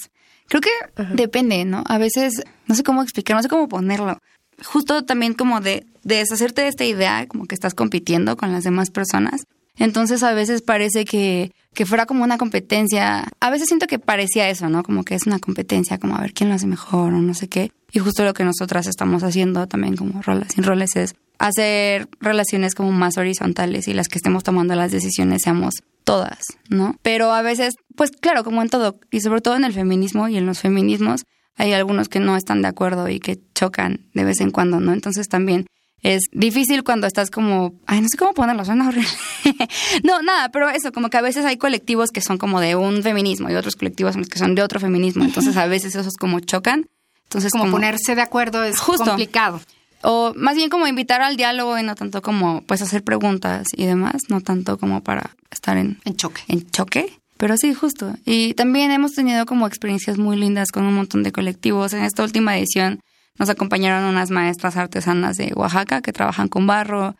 Creo 0.46 0.60
que 0.60 0.70
depende, 1.14 1.64
¿no? 1.64 1.84
A 1.86 1.96
veces, 1.98 2.42
no 2.66 2.74
sé 2.74 2.82
cómo 2.82 3.02
explicar, 3.02 3.36
no 3.36 3.42
sé 3.42 3.48
cómo 3.48 3.68
ponerlo. 3.68 4.18
Justo 4.64 5.04
también 5.04 5.32
como 5.32 5.60
de, 5.60 5.86
de 6.02 6.16
deshacerte 6.16 6.62
de 6.62 6.68
esta 6.68 6.84
idea, 6.84 7.26
como 7.28 7.46
que 7.46 7.54
estás 7.54 7.72
compitiendo 7.72 8.36
con 8.36 8.52
las 8.52 8.64
demás 8.64 8.90
personas. 8.90 9.44
Entonces 9.80 10.22
a 10.22 10.34
veces 10.34 10.60
parece 10.60 11.06
que, 11.06 11.52
que 11.74 11.86
fuera 11.86 12.04
como 12.04 12.22
una 12.22 12.36
competencia. 12.36 13.26
A 13.40 13.50
veces 13.50 13.66
siento 13.66 13.86
que 13.86 13.98
parecía 13.98 14.50
eso, 14.50 14.68
¿no? 14.68 14.82
Como 14.82 15.04
que 15.04 15.14
es 15.14 15.26
una 15.26 15.38
competencia, 15.38 15.98
como 15.98 16.16
a 16.16 16.20
ver 16.20 16.34
quién 16.34 16.50
lo 16.50 16.54
hace 16.54 16.66
mejor 16.66 17.14
o 17.14 17.20
no 17.20 17.32
sé 17.32 17.48
qué. 17.48 17.72
Y 17.90 17.98
justo 17.98 18.22
lo 18.22 18.34
que 18.34 18.44
nosotras 18.44 18.86
estamos 18.86 19.22
haciendo 19.22 19.66
también 19.66 19.96
como 19.96 20.20
roles 20.20 20.52
sin 20.54 20.64
roles 20.64 20.94
es 20.96 21.14
hacer 21.38 22.08
relaciones 22.20 22.74
como 22.74 22.92
más 22.92 23.16
horizontales 23.16 23.88
y 23.88 23.94
las 23.94 24.08
que 24.08 24.18
estemos 24.18 24.44
tomando 24.44 24.74
las 24.74 24.92
decisiones 24.92 25.40
seamos 25.42 25.76
todas, 26.04 26.40
¿no? 26.68 26.96
Pero 27.00 27.32
a 27.32 27.40
veces, 27.40 27.76
pues 27.96 28.10
claro, 28.10 28.44
como 28.44 28.60
en 28.60 28.68
todo, 28.68 29.00
y 29.10 29.22
sobre 29.22 29.40
todo 29.40 29.56
en 29.56 29.64
el 29.64 29.72
feminismo 29.72 30.28
y 30.28 30.36
en 30.36 30.44
los 30.44 30.60
feminismos, 30.60 31.24
hay 31.56 31.72
algunos 31.72 32.10
que 32.10 32.20
no 32.20 32.36
están 32.36 32.60
de 32.60 32.68
acuerdo 32.68 33.08
y 33.08 33.18
que 33.18 33.38
chocan 33.54 34.06
de 34.12 34.24
vez 34.24 34.40
en 34.42 34.50
cuando, 34.50 34.78
¿no? 34.80 34.92
Entonces 34.92 35.28
también 35.28 35.66
es 36.02 36.22
difícil 36.32 36.82
cuando 36.82 37.06
estás 37.06 37.30
como, 37.30 37.74
ay, 37.86 38.00
no 38.00 38.08
sé 38.08 38.16
cómo 38.16 38.32
ponerlo, 38.32 38.64
suena 38.64 38.88
horrible. 38.88 39.08
no, 40.04 40.22
nada, 40.22 40.50
pero 40.50 40.68
eso, 40.70 40.92
como 40.92 41.10
que 41.10 41.18
a 41.18 41.22
veces 41.22 41.44
hay 41.44 41.58
colectivos 41.58 42.10
que 42.10 42.20
son 42.20 42.38
como 42.38 42.60
de 42.60 42.76
un 42.76 43.02
feminismo 43.02 43.50
y 43.50 43.54
otros 43.54 43.76
colectivos 43.76 44.16
que 44.16 44.38
son 44.38 44.54
de 44.54 44.62
otro 44.62 44.80
feminismo, 44.80 45.24
entonces 45.24 45.56
a 45.56 45.66
veces 45.66 45.94
esos 45.94 46.14
como 46.14 46.40
chocan. 46.40 46.88
Entonces, 47.24 47.52
como, 47.52 47.70
ponerse 47.70 48.16
de 48.16 48.22
acuerdo 48.22 48.64
es 48.64 48.80
complicado. 48.80 49.60
O 50.02 50.32
más 50.34 50.56
bien 50.56 50.70
como 50.70 50.86
invitar 50.86 51.20
al 51.20 51.36
diálogo 51.36 51.78
y 51.78 51.82
no 51.82 51.94
tanto 51.94 52.22
como 52.22 52.62
pues 52.62 52.82
hacer 52.82 53.04
preguntas 53.04 53.68
y 53.76 53.86
demás, 53.86 54.22
no 54.28 54.40
tanto 54.40 54.78
como 54.78 55.02
para 55.02 55.36
estar 55.50 55.76
en, 55.76 56.00
en 56.04 56.16
choque. 56.16 56.40
En 56.48 56.68
choque. 56.70 57.20
Pero 57.36 57.56
sí, 57.56 57.72
justo. 57.72 58.14
Y 58.24 58.54
también 58.54 58.90
hemos 58.90 59.12
tenido 59.12 59.46
como 59.46 59.66
experiencias 59.66 60.18
muy 60.18 60.36
lindas 60.36 60.72
con 60.72 60.84
un 60.84 60.94
montón 60.94 61.22
de 61.22 61.32
colectivos. 61.32 61.92
En 61.92 62.02
esta 62.02 62.22
última 62.22 62.58
edición 62.58 63.00
nos 63.38 63.48
acompañaron 63.48 64.04
unas 64.04 64.30
maestras 64.30 64.76
artesanas 64.76 65.36
de 65.36 65.52
Oaxaca 65.54 66.02
que 66.02 66.12
trabajan 66.12 66.48
con 66.48 66.66
barro 66.66 67.16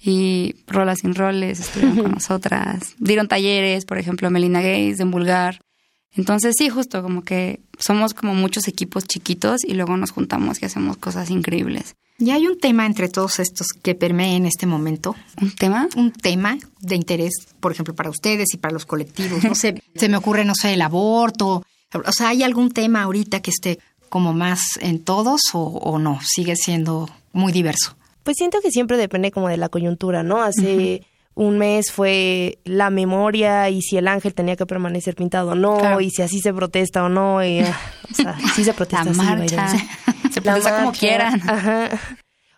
y 0.00 0.56
rolas 0.66 1.00
sin 1.00 1.14
roles, 1.14 1.60
estuvieron 1.60 1.96
con 1.96 2.12
nosotras. 2.14 2.94
Dieron 2.98 3.28
talleres, 3.28 3.84
por 3.84 3.98
ejemplo, 3.98 4.30
Melina 4.30 4.60
Gays 4.60 5.00
en 5.00 5.10
Vulgar. 5.10 5.60
Entonces 6.12 6.54
sí, 6.56 6.68
justo 6.68 7.02
como 7.02 7.22
que 7.22 7.60
somos 7.78 8.14
como 8.14 8.34
muchos 8.34 8.68
equipos 8.68 9.04
chiquitos 9.04 9.64
y 9.64 9.74
luego 9.74 9.96
nos 9.96 10.12
juntamos 10.12 10.62
y 10.62 10.66
hacemos 10.66 10.96
cosas 10.96 11.30
increíbles. 11.30 11.96
¿Y 12.18 12.30
hay 12.30 12.46
un 12.46 12.58
tema 12.58 12.86
entre 12.86 13.08
todos 13.08 13.40
estos 13.40 13.68
que 13.82 13.96
permee 13.96 14.36
en 14.36 14.46
este 14.46 14.66
momento? 14.66 15.16
¿Un 15.42 15.50
tema? 15.50 15.88
Un 15.96 16.12
tema 16.12 16.58
de 16.80 16.94
interés, 16.94 17.32
por 17.58 17.72
ejemplo, 17.72 17.94
para 17.94 18.10
ustedes 18.10 18.54
y 18.54 18.58
para 18.58 18.72
los 18.72 18.86
colectivos. 18.86 19.42
No 19.42 19.56
sé, 19.56 19.82
se 19.96 20.08
me 20.08 20.16
ocurre, 20.16 20.44
no 20.44 20.54
sé, 20.54 20.74
el 20.74 20.82
aborto. 20.82 21.64
O 21.92 22.12
sea, 22.12 22.28
¿hay 22.28 22.44
algún 22.44 22.70
tema 22.70 23.02
ahorita 23.02 23.40
que 23.40 23.50
esté 23.50 23.80
como 24.08 24.32
más 24.32 24.62
en 24.80 25.02
todos 25.02 25.40
o, 25.52 25.98
no? 25.98 26.18
Sigue 26.22 26.56
siendo 26.56 27.08
muy 27.32 27.52
diverso. 27.52 27.96
Pues 28.22 28.36
siento 28.36 28.60
que 28.60 28.70
siempre 28.70 28.96
depende 28.96 29.30
como 29.30 29.48
de 29.48 29.56
la 29.56 29.68
coyuntura, 29.68 30.22
¿no? 30.22 30.42
Hace 30.42 31.02
un 31.34 31.58
mes 31.58 31.90
fue 31.90 32.58
la 32.64 32.90
memoria 32.90 33.68
y 33.68 33.82
si 33.82 33.96
el 33.96 34.06
ángel 34.08 34.34
tenía 34.34 34.56
que 34.56 34.66
permanecer 34.66 35.14
pintado 35.14 35.50
o 35.50 35.54
no, 35.54 36.00
y 36.00 36.10
si 36.10 36.22
así 36.22 36.40
se 36.40 36.54
protesta 36.54 37.04
o 37.04 37.08
no, 37.08 37.44
y, 37.44 37.60
ah, 37.60 37.78
o 38.10 38.14
sea, 38.14 38.38
sí 38.54 38.64
se 38.64 38.72
protesta. 38.72 39.04
La 39.04 39.12
marcha. 39.12 39.68
se 40.32 40.40
protesta 40.40 40.78
como 40.78 40.92
quieran. 40.92 41.40
Ajá. 41.48 41.90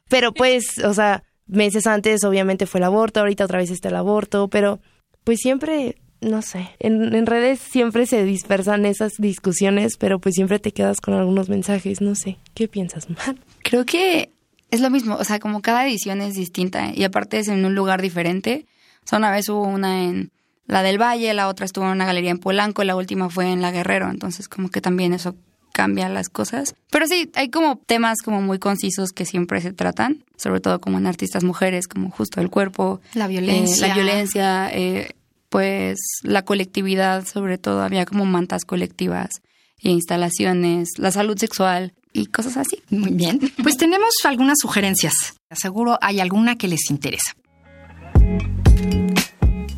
Pero 0.08 0.32
pues, 0.32 0.78
o 0.84 0.94
sea, 0.94 1.24
meses 1.46 1.86
antes 1.86 2.22
obviamente 2.24 2.66
fue 2.66 2.78
el 2.78 2.84
aborto, 2.84 3.20
ahorita 3.20 3.44
otra 3.44 3.58
vez 3.58 3.70
está 3.70 3.88
el 3.88 3.96
aborto, 3.96 4.48
pero 4.48 4.78
pues 5.24 5.40
siempre, 5.40 5.96
no 6.26 6.42
sé, 6.42 6.70
en, 6.78 7.14
en 7.14 7.26
redes 7.26 7.60
siempre 7.60 8.06
se 8.06 8.24
dispersan 8.24 8.84
esas 8.84 9.14
discusiones, 9.18 9.96
pero 9.96 10.18
pues 10.18 10.34
siempre 10.34 10.58
te 10.58 10.72
quedas 10.72 11.00
con 11.00 11.14
algunos 11.14 11.48
mensajes, 11.48 12.00
no 12.00 12.14
sé, 12.14 12.38
¿qué 12.54 12.68
piensas, 12.68 13.08
man? 13.08 13.40
Creo 13.62 13.84
que 13.86 14.30
es 14.70 14.80
lo 14.80 14.90
mismo, 14.90 15.16
o 15.16 15.24
sea, 15.24 15.38
como 15.38 15.62
cada 15.62 15.86
edición 15.86 16.20
es 16.20 16.34
distinta 16.34 16.92
y 16.94 17.04
aparte 17.04 17.38
es 17.38 17.48
en 17.48 17.64
un 17.64 17.74
lugar 17.74 18.02
diferente. 18.02 18.66
O 19.04 19.08
sea, 19.08 19.18
una 19.18 19.30
vez 19.30 19.48
hubo 19.48 19.62
una 19.62 20.04
en 20.04 20.32
la 20.66 20.82
del 20.82 21.00
Valle, 21.00 21.32
la 21.34 21.48
otra 21.48 21.64
estuvo 21.64 21.84
en 21.84 21.92
una 21.92 22.06
galería 22.06 22.30
en 22.30 22.38
Polanco, 22.38 22.82
la 22.82 22.96
última 22.96 23.30
fue 23.30 23.52
en 23.52 23.62
La 23.62 23.70
Guerrero, 23.70 24.10
entonces 24.10 24.48
como 24.48 24.68
que 24.68 24.80
también 24.80 25.12
eso 25.12 25.36
cambia 25.72 26.08
las 26.08 26.28
cosas. 26.28 26.74
Pero 26.90 27.06
sí, 27.06 27.30
hay 27.34 27.50
como 27.50 27.76
temas 27.76 28.22
como 28.24 28.40
muy 28.40 28.58
concisos 28.58 29.12
que 29.12 29.26
siempre 29.26 29.60
se 29.60 29.72
tratan, 29.72 30.24
sobre 30.36 30.60
todo 30.60 30.80
como 30.80 30.98
en 30.98 31.06
artistas 31.06 31.44
mujeres, 31.44 31.86
como 31.86 32.10
justo 32.10 32.40
el 32.40 32.48
cuerpo, 32.50 33.00
la 33.12 33.28
violencia, 33.28 33.86
eh, 33.86 33.88
la 33.88 33.94
violencia, 33.94 34.70
eh, 34.72 35.15
pues 35.56 35.96
la 36.22 36.44
colectividad, 36.44 37.26
sobre 37.26 37.56
todo, 37.56 37.80
había 37.80 38.04
como 38.04 38.26
mantas 38.26 38.66
colectivas 38.66 39.40
e 39.82 39.88
instalaciones, 39.88 40.90
la 40.98 41.10
salud 41.10 41.38
sexual 41.38 41.94
y 42.12 42.26
cosas 42.26 42.58
así. 42.58 42.82
Muy 42.90 43.12
bien. 43.12 43.40
Pues 43.62 43.78
tenemos 43.78 44.10
algunas 44.24 44.58
sugerencias. 44.60 45.14
Seguro 45.50 45.96
hay 46.02 46.20
alguna 46.20 46.58
que 46.58 46.68
les 46.68 46.90
interesa. 46.90 47.32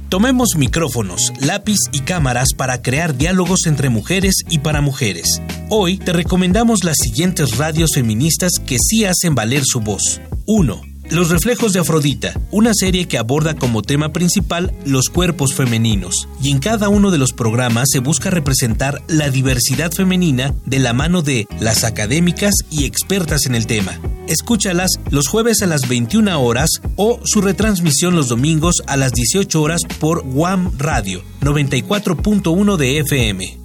Tomemos 0.09 0.57
micrófonos, 0.57 1.33
lápiz 1.41 1.79
y 1.93 2.01
cámaras 2.01 2.55
para 2.57 2.83
crear 2.83 3.17
diálogos 3.17 3.69
entre 3.69 3.89
mujeres 3.89 4.35
y 4.51 4.59
para 4.59 4.81
mujeres. 4.81 5.41
Hoy 5.71 5.99
te 5.99 6.13
recomendamos 6.13 6.83
las 6.83 6.97
siguientes 7.01 7.57
radios 7.57 7.93
feministas 7.95 8.55
que 8.67 8.79
sí 8.81 9.05
hacen 9.05 9.37
valer 9.37 9.63
su 9.65 9.79
voz. 9.79 10.21
1. 10.45 10.88
Los 11.11 11.31
reflejos 11.31 11.73
de 11.73 11.81
Afrodita, 11.81 12.39
una 12.51 12.75
serie 12.75 13.09
que 13.09 13.17
aborda 13.17 13.55
como 13.55 13.81
tema 13.81 14.13
principal 14.13 14.75
los 14.85 15.09
cuerpos 15.09 15.55
femeninos, 15.55 16.29
y 16.43 16.51
en 16.51 16.59
cada 16.59 16.91
uno 16.91 17.11
de 17.11 17.17
los 17.17 17.33
programas 17.33 17.89
se 17.91 18.01
busca 18.01 18.29
representar 18.29 19.01
la 19.09 19.31
diversidad 19.31 19.91
femenina 19.91 20.55
de 20.67 20.79
la 20.79 20.93
mano 20.93 21.23
de 21.23 21.47
las 21.61 21.85
académicas 21.85 22.53
y 22.71 22.85
expertas 22.85 23.47
en 23.47 23.55
el 23.55 23.67
tema. 23.67 23.99
Escúchalas 24.27 25.01
los 25.11 25.29
jueves 25.29 25.63
a 25.63 25.67
las 25.67 25.89
21 25.89 26.43
horas 26.43 26.69
o 26.97 27.21
su 27.25 27.41
retransmisión 27.41 28.15
los 28.15 28.29
domingos 28.29 28.83
a 28.87 28.99
las 28.99 29.13
18 29.13 29.63
horas 29.63 29.83
por 29.99 30.25
WAM 30.27 30.73
Radio 30.77 31.23
94.1 31.41 32.77
de 32.77 32.99
FM. 32.99 33.59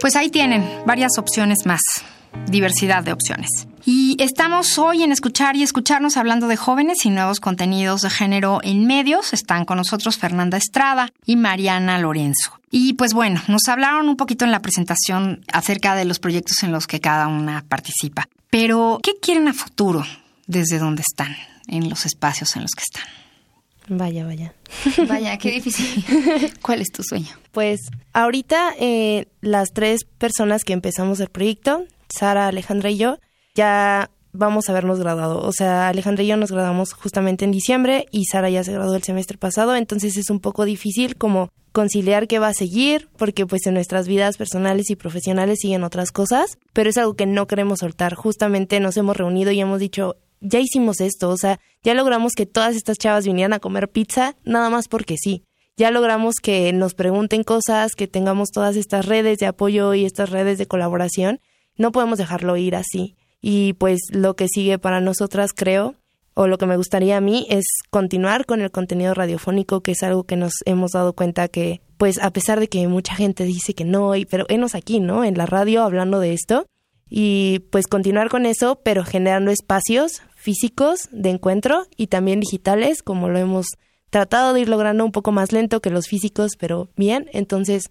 Pues 0.00 0.14
ahí 0.14 0.30
tienen 0.30 0.68
varias 0.86 1.18
opciones 1.18 1.64
más, 1.64 1.80
diversidad 2.48 3.02
de 3.02 3.12
opciones. 3.12 3.66
Y 3.86 4.16
estamos 4.20 4.78
hoy 4.78 5.02
en 5.02 5.12
Escuchar 5.12 5.56
y 5.56 5.62
Escucharnos 5.62 6.16
hablando 6.16 6.48
de 6.48 6.56
jóvenes 6.56 7.06
y 7.06 7.10
nuevos 7.10 7.40
contenidos 7.40 8.02
de 8.02 8.10
género 8.10 8.60
en 8.62 8.86
medios. 8.86 9.32
Están 9.32 9.64
con 9.64 9.78
nosotros 9.78 10.18
Fernanda 10.18 10.58
Estrada 10.58 11.12
y 11.24 11.36
Mariana 11.36 11.98
Lorenzo. 11.98 12.60
Y 12.70 12.94
pues 12.94 13.14
bueno, 13.14 13.40
nos 13.48 13.68
hablaron 13.68 14.08
un 14.08 14.16
poquito 14.16 14.44
en 14.44 14.50
la 14.50 14.60
presentación 14.60 15.44
acerca 15.52 15.94
de 15.94 16.04
los 16.04 16.18
proyectos 16.18 16.62
en 16.62 16.72
los 16.72 16.86
que 16.86 17.00
cada 17.00 17.28
una 17.28 17.64
participa. 17.66 18.28
Pero, 18.50 19.00
¿qué 19.02 19.12
quieren 19.20 19.48
a 19.48 19.54
futuro 19.54 20.04
desde 20.46 20.78
donde 20.78 21.02
están, 21.02 21.36
en 21.68 21.88
los 21.88 22.06
espacios 22.06 22.54
en 22.56 22.62
los 22.62 22.72
que 22.72 22.82
están? 22.82 23.25
Vaya, 23.88 24.24
vaya. 24.24 24.52
Vaya, 25.08 25.38
qué 25.38 25.52
difícil. 25.52 26.04
¿Cuál 26.62 26.80
es 26.80 26.90
tu 26.90 27.02
sueño? 27.04 27.28
Pues 27.52 27.80
ahorita 28.12 28.74
eh, 28.78 29.28
las 29.40 29.68
tres 29.72 30.04
personas 30.04 30.64
que 30.64 30.72
empezamos 30.72 31.20
el 31.20 31.28
proyecto, 31.28 31.84
Sara, 32.08 32.48
Alejandra 32.48 32.90
y 32.90 32.96
yo, 32.96 33.18
ya 33.54 34.10
vamos 34.32 34.68
a 34.68 34.72
habernos 34.72 34.98
graduado. 34.98 35.40
O 35.40 35.52
sea, 35.52 35.88
Alejandra 35.88 36.24
y 36.24 36.28
yo 36.28 36.36
nos 36.36 36.52
graduamos 36.52 36.92
justamente 36.92 37.44
en 37.44 37.52
diciembre 37.52 38.06
y 38.10 38.24
Sara 38.24 38.50
ya 38.50 38.64
se 38.64 38.72
graduó 38.72 38.94
el 38.94 39.02
semestre 39.02 39.38
pasado, 39.38 39.76
entonces 39.76 40.16
es 40.16 40.30
un 40.30 40.40
poco 40.40 40.64
difícil 40.64 41.16
como 41.16 41.50
conciliar 41.72 42.26
qué 42.26 42.38
va 42.38 42.48
a 42.48 42.54
seguir, 42.54 43.08
porque 43.18 43.46
pues 43.46 43.66
en 43.66 43.74
nuestras 43.74 44.08
vidas 44.08 44.38
personales 44.38 44.88
y 44.90 44.96
profesionales 44.96 45.58
siguen 45.60 45.84
otras 45.84 46.10
cosas, 46.10 46.58
pero 46.72 46.88
es 46.88 46.96
algo 46.96 47.14
que 47.14 47.26
no 47.26 47.46
queremos 47.46 47.80
soltar. 47.80 48.14
Justamente 48.14 48.80
nos 48.80 48.96
hemos 48.96 49.16
reunido 49.16 49.52
y 49.52 49.60
hemos 49.60 49.78
dicho, 49.78 50.16
ya 50.40 50.60
hicimos 50.60 51.00
esto, 51.00 51.30
o 51.30 51.36
sea, 51.36 51.60
ya 51.82 51.94
logramos 51.94 52.32
que 52.32 52.46
todas 52.46 52.76
estas 52.76 52.98
chavas 52.98 53.24
vinieran 53.24 53.52
a 53.52 53.60
comer 53.60 53.88
pizza 53.88 54.36
nada 54.44 54.70
más 54.70 54.88
porque 54.88 55.16
sí. 55.16 55.44
Ya 55.78 55.90
logramos 55.90 56.36
que 56.42 56.72
nos 56.72 56.94
pregunten 56.94 57.44
cosas, 57.44 57.94
que 57.94 58.08
tengamos 58.08 58.48
todas 58.50 58.76
estas 58.76 59.04
redes 59.04 59.38
de 59.38 59.46
apoyo 59.46 59.92
y 59.92 60.06
estas 60.06 60.30
redes 60.30 60.56
de 60.56 60.66
colaboración. 60.66 61.40
No 61.76 61.92
podemos 61.92 62.16
dejarlo 62.16 62.56
ir 62.56 62.74
así. 62.74 63.14
Y 63.42 63.74
pues 63.74 64.00
lo 64.10 64.34
que 64.36 64.48
sigue 64.48 64.78
para 64.78 65.02
nosotras, 65.02 65.52
creo, 65.54 65.94
o 66.32 66.46
lo 66.46 66.56
que 66.56 66.64
me 66.64 66.78
gustaría 66.78 67.18
a 67.18 67.20
mí, 67.20 67.46
es 67.50 67.66
continuar 67.90 68.46
con 68.46 68.62
el 68.62 68.70
contenido 68.70 69.12
radiofónico, 69.12 69.82
que 69.82 69.92
es 69.92 70.02
algo 70.02 70.24
que 70.24 70.36
nos 70.36 70.52
hemos 70.64 70.92
dado 70.92 71.12
cuenta 71.12 71.48
que, 71.48 71.82
pues 71.98 72.18
a 72.22 72.30
pesar 72.30 72.58
de 72.58 72.68
que 72.68 72.88
mucha 72.88 73.14
gente 73.14 73.44
dice 73.44 73.74
que 73.74 73.84
no, 73.84 74.12
pero 74.30 74.46
enos 74.48 74.74
aquí, 74.74 74.98
¿no? 74.98 75.24
En 75.24 75.36
la 75.36 75.44
radio 75.44 75.82
hablando 75.82 76.20
de 76.20 76.32
esto. 76.32 76.66
Y 77.08 77.60
pues 77.70 77.86
continuar 77.86 78.28
con 78.28 78.46
eso, 78.46 78.80
pero 78.82 79.04
generando 79.04 79.50
espacios 79.50 80.22
físicos 80.34 81.08
de 81.12 81.30
encuentro 81.30 81.86
y 81.96 82.08
también 82.08 82.40
digitales, 82.40 83.02
como 83.02 83.28
lo 83.28 83.38
hemos 83.38 83.66
tratado 84.10 84.52
de 84.52 84.60
ir 84.60 84.68
logrando 84.68 85.04
un 85.04 85.12
poco 85.12 85.32
más 85.32 85.52
lento 85.52 85.80
que 85.80 85.90
los 85.90 86.08
físicos, 86.08 86.52
pero 86.58 86.88
bien. 86.96 87.28
Entonces, 87.32 87.90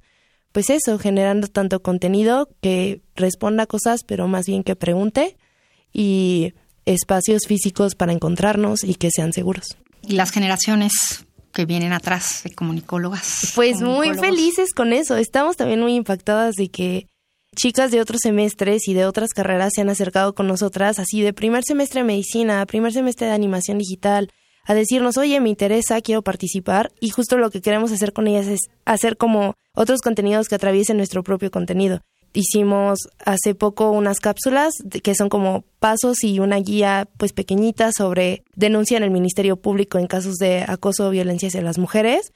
pues 0.52 0.70
eso, 0.70 0.98
generando 1.00 1.48
tanto 1.48 1.82
contenido 1.82 2.50
que 2.62 3.02
responda 3.16 3.66
cosas, 3.66 4.04
pero 4.04 4.28
más 4.28 4.46
bien 4.46 4.64
que 4.64 4.76
pregunte 4.76 5.38
y 5.94 6.54
espacios 6.86 7.44
físicos 7.48 7.96
para 7.96 8.14
encontrarnos 8.14 8.84
y 8.84 8.96
que 8.96 9.10
sean 9.12 9.34
seguros. 9.34 9.78
Y 10.02 10.14
las 10.14 10.32
generaciones 10.32 10.94
que 11.52 11.66
vienen 11.66 11.94
atrás 11.94 12.42
de 12.44 12.54
comunicólogas. 12.54 13.54
Pues 13.56 13.82
muy 13.82 14.14
felices 14.14 14.74
con 14.74 14.94
eso. 14.94 15.16
Estamos 15.16 15.56
también 15.56 15.80
muy 15.80 15.96
impactadas 15.96 16.56
de 16.56 16.70
que 16.70 17.08
chicas 17.56 17.92
de 17.92 18.02
otros 18.02 18.20
semestres 18.22 18.88
y 18.88 18.94
de 18.94 19.06
otras 19.06 19.32
carreras 19.32 19.74
se 19.74 19.82
han 19.82 19.90
acercado 19.90 20.36
con 20.36 20.48
nosotras, 20.48 21.00
así 21.00 21.22
de 21.22 21.34
primer 21.34 21.64
semestre 21.64 22.02
de 22.02 22.08
medicina, 22.08 22.66
primer 22.66 22.94
semestre 22.94 23.28
de 23.28 23.34
animación 23.34 23.78
digital, 23.78 24.32
a 24.66 24.74
decirnos, 24.74 25.18
oye, 25.18 25.40
me 25.40 25.50
interesa, 25.50 26.02
quiero 26.02 26.22
participar, 26.22 26.92
y 27.00 27.10
justo 27.10 27.38
lo 27.38 27.50
que 27.52 27.62
queremos 27.62 27.92
hacer 27.92 28.14
con 28.14 28.28
ellas 28.28 28.48
es 28.48 28.62
hacer 28.84 29.18
como 29.18 29.56
otros 29.74 30.02
contenidos 30.02 30.48
que 30.48 30.56
atraviesen 30.56 30.98
nuestro 30.98 31.24
propio 31.24 31.52
contenido. 31.52 32.02
Hicimos 32.34 33.00
hace 33.24 33.56
poco 33.56 33.92
unas 33.92 34.20
cápsulas 34.20 34.74
que 35.04 35.16
son 35.16 35.30
como 35.30 35.64
pasos 35.80 36.24
y 36.24 36.40
una 36.40 36.58
guía 36.58 37.08
pues 37.18 37.32
pequeñita 37.32 37.92
sobre 37.96 38.44
denuncia 38.56 38.98
en 38.98 39.04
el 39.04 39.12
Ministerio 39.12 39.56
Público 39.56 40.00
en 40.00 40.08
casos 40.08 40.36
de 40.36 40.66
acoso 40.68 41.08
o 41.08 41.12
violencia 41.12 41.48
hacia 41.48 41.62
las 41.62 41.78
mujeres 41.78 42.34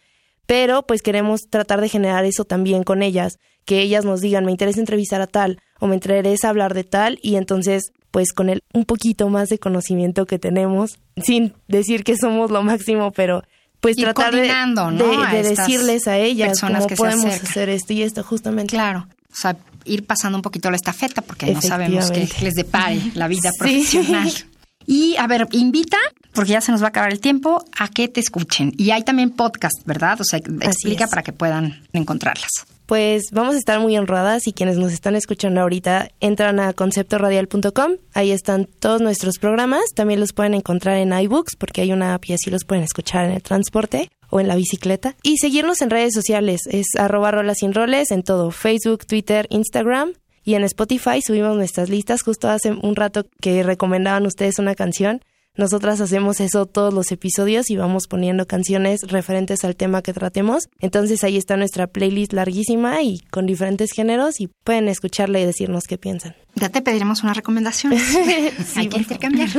pero 0.49 0.81
pues 0.81 1.03
queremos 1.03 1.41
tratar 1.47 1.79
de 1.79 1.89
generar 1.89 2.25
eso 2.25 2.43
también 2.43 2.81
con 2.81 3.03
ellas, 3.03 3.37
que 3.69 3.81
ellas 3.81 4.03
nos 4.03 4.19
digan, 4.19 4.45
me 4.45 4.51
interesa 4.51 4.79
entrevistar 4.79 5.21
a 5.21 5.27
tal 5.27 5.59
o 5.79 5.85
me 5.85 5.93
interesa 5.93 6.49
hablar 6.49 6.73
de 6.73 6.83
tal 6.83 7.19
y 7.21 7.35
entonces 7.35 7.91
pues 8.09 8.33
con 8.33 8.49
el 8.49 8.63
un 8.73 8.83
poquito 8.83 9.29
más 9.29 9.47
de 9.49 9.59
conocimiento 9.59 10.25
que 10.25 10.39
tenemos, 10.39 10.97
sin 11.23 11.53
decir 11.67 12.03
que 12.03 12.17
somos 12.17 12.49
lo 12.49 12.63
máximo, 12.63 13.11
pero 13.11 13.43
pues 13.79 13.95
tratar 13.95 14.33
de, 14.33 15.43
decirles 15.43 16.07
a 16.07 16.17
ellas 16.17 16.59
cómo 16.59 16.87
podemos 16.87 17.25
hacer 17.25 17.69
esto 17.69 17.93
y 17.93 18.01
esto 18.01 18.23
justamente. 18.23 18.71
Claro, 18.71 19.07
o 19.31 19.35
sea, 19.35 19.55
ir 19.85 20.03
pasando 20.03 20.39
un 20.39 20.41
poquito 20.41 20.71
la 20.71 20.75
estafeta 20.75 21.21
porque 21.21 21.53
no 21.53 21.61
sabemos 21.61 22.09
qué 22.09 22.27
les 22.41 22.55
depare 22.55 22.99
la 23.13 23.27
vida 23.27 23.51
profesional. 23.55 24.33
Y 24.89 25.15
a 25.17 25.27
ver, 25.27 25.47
invita, 25.51 25.97
porque 26.33 26.53
ya 26.53 26.61
se 26.61 26.71
nos 26.71 26.81
va 26.81 26.87
a 26.87 26.89
acabar 26.89 27.11
el 27.11 27.19
tiempo, 27.19 27.63
a 27.77 27.89
que 27.89 28.07
te 28.07 28.19
escuchen. 28.19 28.73
Y 28.75 28.89
hay 28.89 29.03
también 29.03 29.29
podcast, 29.29 29.85
¿verdad? 29.85 30.19
O 30.19 30.23
sea, 30.23 30.39
explica 30.39 31.05
para 31.05 31.21
que 31.21 31.31
puedan 31.31 31.83
encontrarlas. 31.93 32.49
Pues 32.87 33.25
vamos 33.31 33.53
a 33.53 33.59
estar 33.59 33.79
muy 33.79 33.95
honradas 33.99 34.47
y 34.47 34.51
quienes 34.51 34.77
nos 34.77 34.91
están 34.91 35.15
escuchando 35.15 35.61
ahorita 35.61 36.09
entran 36.21 36.59
a 36.59 36.73
conceptoradial.com. 36.73 37.97
Ahí 38.15 38.31
están 38.31 38.65
todos 38.65 38.99
nuestros 38.99 39.37
programas. 39.37 39.83
También 39.95 40.19
los 40.19 40.33
pueden 40.33 40.55
encontrar 40.55 40.97
en 40.97 41.13
iBooks 41.13 41.55
porque 41.55 41.81
hay 41.81 41.93
una 41.93 42.15
app 42.15 42.25
y 42.25 42.33
así 42.33 42.49
los 42.49 42.65
pueden 42.65 42.83
escuchar 42.83 43.25
en 43.25 43.33
el 43.33 43.43
transporte 43.43 44.09
o 44.31 44.39
en 44.39 44.47
la 44.47 44.55
bicicleta. 44.55 45.15
Y 45.21 45.37
seguirnos 45.37 45.83
en 45.83 45.91
redes 45.91 46.15
sociales. 46.15 46.61
Es 46.65 46.87
arroba 46.97 47.29
rolas 47.29 47.59
sin 47.59 47.75
roles 47.75 48.09
en 48.09 48.23
todo. 48.23 48.49
Facebook, 48.49 49.05
Twitter, 49.05 49.45
Instagram. 49.51 50.13
Y 50.43 50.55
en 50.55 50.63
Spotify 50.63 51.21
subimos 51.25 51.55
nuestras 51.55 51.89
listas. 51.89 52.21
Justo 52.21 52.49
hace 52.49 52.71
un 52.71 52.95
rato 52.95 53.25
que 53.41 53.63
recomendaban 53.63 54.25
ustedes 54.25 54.59
una 54.59 54.75
canción. 54.75 55.21
Nosotras 55.57 55.99
hacemos 55.99 56.39
eso 56.39 56.65
todos 56.67 56.93
los 56.93 57.11
episodios 57.11 57.69
y 57.69 57.75
vamos 57.75 58.07
poniendo 58.07 58.45
canciones 58.47 59.01
referentes 59.07 59.65
al 59.65 59.75
tema 59.75 60.01
que 60.01 60.13
tratemos. 60.13 60.69
Entonces 60.79 61.23
ahí 61.23 61.35
está 61.35 61.57
nuestra 61.57 61.87
playlist 61.87 62.31
larguísima 62.33 63.01
y 63.01 63.19
con 63.31 63.45
diferentes 63.45 63.91
géneros 63.91 64.39
y 64.39 64.47
pueden 64.63 64.87
escucharla 64.87 65.39
y 65.41 65.45
decirnos 65.45 65.83
qué 65.85 65.97
piensan. 65.97 66.35
Ya 66.55 66.69
te 66.69 66.81
pediremos 66.81 67.23
una 67.23 67.33
recomendación. 67.33 67.93
Hay 68.75 68.87
que 68.87 68.97
intercambiar. 68.99 69.49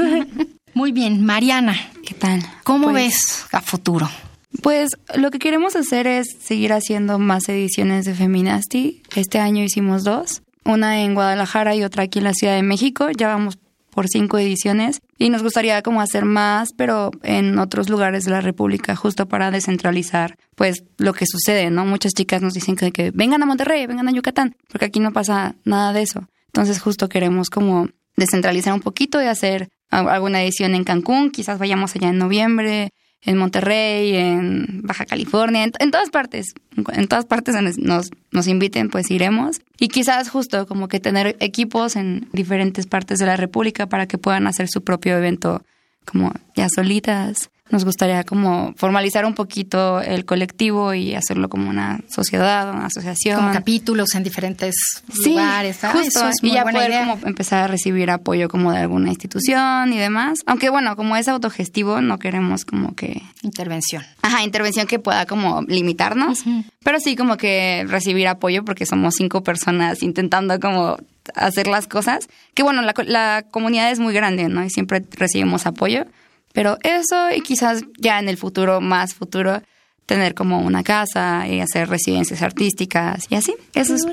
Muy 0.72 0.92
bien, 0.92 1.22
Mariana. 1.24 1.76
¿Qué 2.06 2.14
tal? 2.14 2.40
¿Cómo 2.64 2.84
Pues- 2.90 2.94
ves 2.94 3.44
a 3.52 3.60
futuro? 3.60 4.08
Pues 4.62 4.90
lo 5.16 5.30
que 5.30 5.38
queremos 5.38 5.76
hacer 5.76 6.06
es 6.06 6.26
seguir 6.40 6.72
haciendo 6.72 7.18
más 7.18 7.48
ediciones 7.48 8.04
de 8.04 8.14
Feminasti. 8.14 9.02
Este 9.14 9.38
año 9.38 9.62
hicimos 9.62 10.02
dos, 10.02 10.42
una 10.64 11.03
en 11.03 11.14
Guadalajara 11.14 11.75
y 11.75 11.85
otra 11.85 12.05
aquí 12.05 12.18
en 12.18 12.25
la 12.25 12.35
Ciudad 12.35 12.55
de 12.55 12.62
México. 12.62 13.09
Ya 13.11 13.29
vamos 13.29 13.59
por 13.90 14.09
cinco 14.09 14.38
ediciones 14.38 15.01
y 15.18 15.31
nos 15.31 15.42
gustaría 15.42 15.83
como 15.83 16.01
hacer 16.01 16.25
más, 16.25 16.70
pero 16.77 17.11
en 17.23 17.59
otros 17.59 17.90
lugares 17.90 18.25
de 18.25 18.31
la 18.31 18.40
República, 18.40 18.96
justo 18.96 19.27
para 19.29 19.51
descentralizar 19.51 20.37
pues 20.55 20.85
lo 20.96 21.12
que 21.12 21.27
sucede, 21.27 21.70
¿no? 21.70 21.85
Muchas 21.85 22.12
chicas 22.14 22.40
nos 22.40 22.55
dicen 22.55 22.77
que, 22.77 23.11
vengan 23.12 23.42
a 23.42 23.46
Monterrey, 23.46 23.87
vengan 23.87 24.09
a 24.09 24.12
Yucatán, 24.12 24.57
porque 24.70 24.87
aquí 24.87 25.01
no 25.01 25.12
pasa 25.12 25.57
nada 25.64 25.92
de 25.92 26.03
eso. 26.03 26.29
Entonces 26.46 26.81
justo 26.81 27.09
queremos 27.09 27.51
como 27.51 27.88
descentralizar 28.16 28.73
un 28.73 28.81
poquito 28.81 29.23
y 29.23 29.27
hacer 29.27 29.68
alguna 29.90 30.42
edición 30.42 30.75
en 30.75 30.85
Cancún, 30.85 31.31
quizás 31.31 31.59
vayamos 31.59 31.94
allá 31.96 32.09
en 32.11 32.18
noviembre, 32.18 32.92
en 33.22 33.37
Monterrey, 33.37 34.16
en 34.16 34.83
Baja 34.83 35.04
California, 35.04 35.64
en, 35.64 35.90
todas 35.90 36.11
partes, 36.11 36.54
en 36.92 37.06
todas 37.06 37.26
partes 37.26 37.54
nos, 37.78 38.11
nos 38.30 38.46
inviten, 38.46 38.88
pues 38.88 39.11
iremos. 39.11 39.61
Y 39.78 39.88
quizás 39.88 40.30
justo 40.30 40.66
como 40.66 40.88
que 40.88 41.00
tener 41.00 41.37
equipos 41.40 41.96
en 41.96 42.28
diferentes 42.33 42.87
partes 42.87 43.18
de 43.18 43.26
la 43.26 43.37
República 43.37 43.87
para 43.87 44.06
que 44.06 44.18
puedan 44.18 44.46
hacer 44.46 44.68
su 44.68 44.83
propio 44.83 45.16
evento 45.16 45.62
como 46.04 46.33
ya 46.56 46.68
solitas. 46.74 47.50
Nos 47.70 47.85
gustaría 47.85 48.24
como 48.24 48.74
formalizar 48.76 49.24
un 49.24 49.35
poquito 49.35 50.00
el 50.00 50.24
colectivo 50.24 50.92
y 50.94 51.14
hacerlo 51.14 51.48
como 51.48 51.70
una 51.70 52.00
sociedad, 52.09 52.70
una 52.72 52.87
asociación. 52.87 53.37
Como 53.40 53.52
capítulos 53.52 54.14
en 54.14 54.24
diferentes 54.24 54.74
Sí, 55.12 55.30
lugares. 55.30 55.80
¿verdad? 55.80 55.98
justo. 56.00 56.28
Es 56.28 56.42
muy 56.42 56.50
y 56.50 56.54
ya 56.54 56.64
poder 56.64 56.90
idea. 56.90 57.06
como 57.06 57.26
empezar 57.26 57.64
a 57.64 57.66
recibir 57.68 58.11
apoyo 58.11 58.48
como 58.48 58.72
de 58.72 58.78
alguna 58.78 59.11
institución 59.11 59.92
y 59.92 59.98
demás. 59.98 60.40
Aunque 60.46 60.68
bueno, 60.70 60.96
como 60.96 61.16
es 61.16 61.28
autogestivo, 61.28 62.00
no 62.00 62.18
queremos 62.18 62.64
como 62.64 62.94
que... 62.94 63.22
Intervención. 63.42 64.02
Ajá, 64.22 64.42
intervención 64.42 64.87
que 64.87 64.98
pueda 64.98 65.26
como 65.26 65.62
limitarnos. 65.62 66.42
Pero 66.83 66.98
sí 67.00 67.14
como 67.16 67.37
que 67.37 67.85
recibir 67.88 68.26
apoyo 68.28 68.64
porque 68.64 68.85
somos 68.87 69.14
cinco 69.16 69.42
personas 69.42 70.02
intentando 70.02 70.59
como 70.59 70.96
hacer 71.35 71.66
las 71.68 71.87
cosas. 71.87 72.28
Que 72.54 72.62
bueno, 72.62 72.83
la, 72.83 72.94
la 73.06 73.44
comunidad 73.50 73.90
es 73.92 74.00
muy 74.00 74.12
grande, 74.12 74.48
¿no? 74.48 74.64
Y 74.64 74.70
siempre 74.70 75.04
recibimos 75.12 75.66
apoyo. 75.66 76.04
Pero 76.52 76.78
eso 76.82 77.30
y 77.34 77.40
quizás 77.42 77.82
ya 77.98 78.18
en 78.18 78.28
el 78.28 78.36
futuro, 78.36 78.80
más 78.80 79.14
futuro, 79.14 79.62
tener 80.10 80.34
como 80.34 80.58
una 80.58 80.82
casa 80.82 81.46
y 81.46 81.60
hacer 81.60 81.88
residencias 81.88 82.42
artísticas 82.42 83.26
y 83.30 83.36
así. 83.36 83.54
Eso 83.74 83.94
es, 83.94 84.04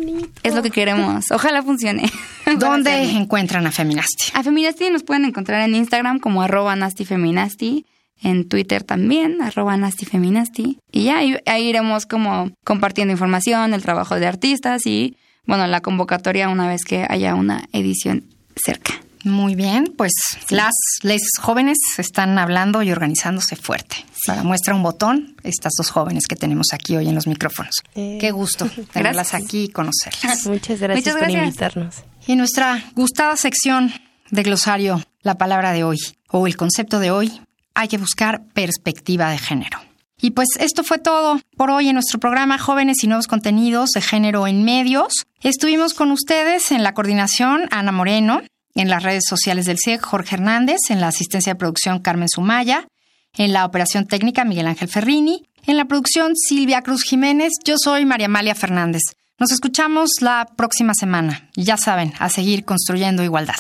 es 0.43 0.54
lo 0.54 0.62
que 0.62 0.69
queremos. 0.69 1.32
Ojalá 1.32 1.63
funcione. 1.63 2.04
¿Dónde 2.60 3.02
encuentran 3.12 3.65
a 3.65 3.71
Feminasti? 3.71 4.32
A 4.36 4.43
Feminasti 4.43 4.91
nos 4.91 5.02
pueden 5.02 5.26
encontrar 5.26 5.67
en 5.67 5.73
Instagram 5.73 6.19
como 6.19 6.43
arroba 6.43 6.76
nastifeminasti, 6.76 7.88
en 8.21 8.47
Twitter 8.47 8.84
también, 8.84 9.41
arroba 9.41 9.76
nastifeminasti. 9.76 10.78
Y 10.91 11.06
ya 11.06 11.17
ahí, 11.17 11.36
ahí 11.47 11.67
iremos 11.67 12.06
como 12.06 12.52
compartiendo 12.63 13.12
información, 13.12 13.73
el 13.73 13.82
trabajo 13.82 14.19
de 14.19 14.28
artistas 14.28 14.86
y, 14.86 15.17
bueno, 15.47 15.65
la 15.65 15.82
convocatoria 15.82 16.50
una 16.50 16.67
vez 16.67 16.82
que 16.86 17.08
haya 17.10 17.34
una 17.34 17.63
edición 17.73 18.23
cerca. 18.56 18.93
Muy 19.23 19.56
bien, 19.56 19.93
pues 19.97 20.13
las 20.49 20.73
les 21.01 21.21
jóvenes 21.39 21.77
están 21.97 22.38
hablando 22.38 22.82
y 22.84 22.91
organizándose 22.91 23.56
fuerte. 23.56 24.06
Para 24.25 24.43
muestra 24.43 24.75
un 24.75 24.84
botón, 24.84 25.36
estas 25.43 25.73
dos 25.77 25.89
jóvenes 25.89 26.27
que 26.27 26.36
tenemos 26.36 26.67
aquí 26.73 26.95
hoy 26.95 27.08
en 27.08 27.15
los 27.15 27.27
micrófonos. 27.27 27.75
Eh. 27.95 28.17
Qué 28.19 28.32
gusto 28.32 28.69
tenerlas 28.93 29.34
aquí 29.34 29.65
y 29.65 29.69
conocerlas. 29.69 30.45
Muchas 30.47 30.80
gracias, 30.80 30.97
Muchas 30.97 31.13
por 31.13 31.21
gracias. 31.21 31.43
invitarnos. 31.43 31.95
Y 32.27 32.32
en 32.34 32.38
nuestra 32.39 32.84
gustada 32.95 33.36
sección 33.38 33.91
de 34.30 34.43
glosario, 34.43 35.01
la 35.21 35.38
palabra 35.38 35.73
de 35.73 35.84
hoy 35.84 35.97
o 36.30 36.47
el 36.47 36.58
concepto 36.58 36.99
de 36.99 37.12
hoy, 37.12 37.41
hay 37.73 37.88
que 37.88 37.97
buscar 37.97 38.43
perspectiva 38.53 39.30
de 39.30 39.38
género. 39.38 39.80
Y 40.19 40.32
pues 40.32 40.49
esto 40.60 40.84
fue 40.84 40.97
todo 40.97 41.39
por 41.56 41.69
hoy 41.69 41.89
en 41.89 41.93
nuestro 41.93 42.19
programa 42.19 42.58
Jóvenes 42.58 43.03
y 43.03 43.08
Nuevos 43.08 43.27
Contenidos 43.27 43.91
de 43.91 44.01
Género 44.01 44.47
en 44.47 44.63
Medios. 44.63 45.27
Estuvimos 45.41 45.93
con 45.93 46.12
ustedes 46.12 46.71
en 46.71 46.82
la 46.82 46.95
coordinación 46.95 47.67
Ana 47.69 47.91
Moreno, 47.91 48.41
en 48.78 48.90
las 48.90 49.04
redes 49.04 49.24
sociales 49.28 49.66
del 49.66 49.78
CIEC 49.84 50.02
Jorge 50.02 50.36
Hernández, 50.36 50.78
en 50.90 51.02
la 51.02 51.08
asistencia 51.08 51.54
de 51.54 51.60
producción 51.60 52.00
Carmen 52.00 52.30
Sumaya, 52.30 52.88
en 53.34 53.52
la 53.52 53.66
operación 53.66 54.06
técnica 54.06 54.46
Miguel 54.46 54.68
Ángel 54.68 54.88
Ferrini, 54.88 55.44
en 55.66 55.78
la 55.78 55.86
producción 55.86 56.36
Silvia 56.36 56.82
Cruz 56.84 57.04
Jiménez. 57.04 57.54
Yo 57.66 57.76
soy 57.78 58.06
María 58.06 58.28
Amalia 58.28 58.56
Fernández. 58.56 59.02
Nos 59.40 59.52
escuchamos 59.52 60.10
la 60.22 60.48
próxima 60.56 60.94
semana. 60.94 61.50
Y 61.56 61.63
ya 61.63 61.78
saben, 61.78 62.13
a 62.20 62.30
seguir 62.30 62.66
construyendo 62.66 63.24
igualdad. 63.24 63.56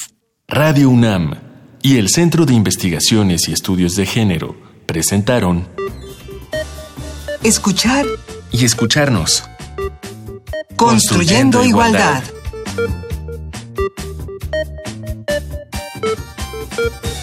Radio 0.47 0.89
UNAM 0.89 1.35
y 1.81 1.97
el 1.97 2.09
Centro 2.09 2.45
de 2.45 2.53
Investigaciones 2.53 3.47
y 3.49 3.53
Estudios 3.53 3.95
de 3.95 4.05
Género 4.05 4.55
presentaron 4.85 5.67
Escuchar 7.43 8.05
y 8.51 8.65
escucharnos. 8.65 9.43
Construyendo 10.75 11.63
igualdad. 11.63 12.23
Bye. 16.77 17.16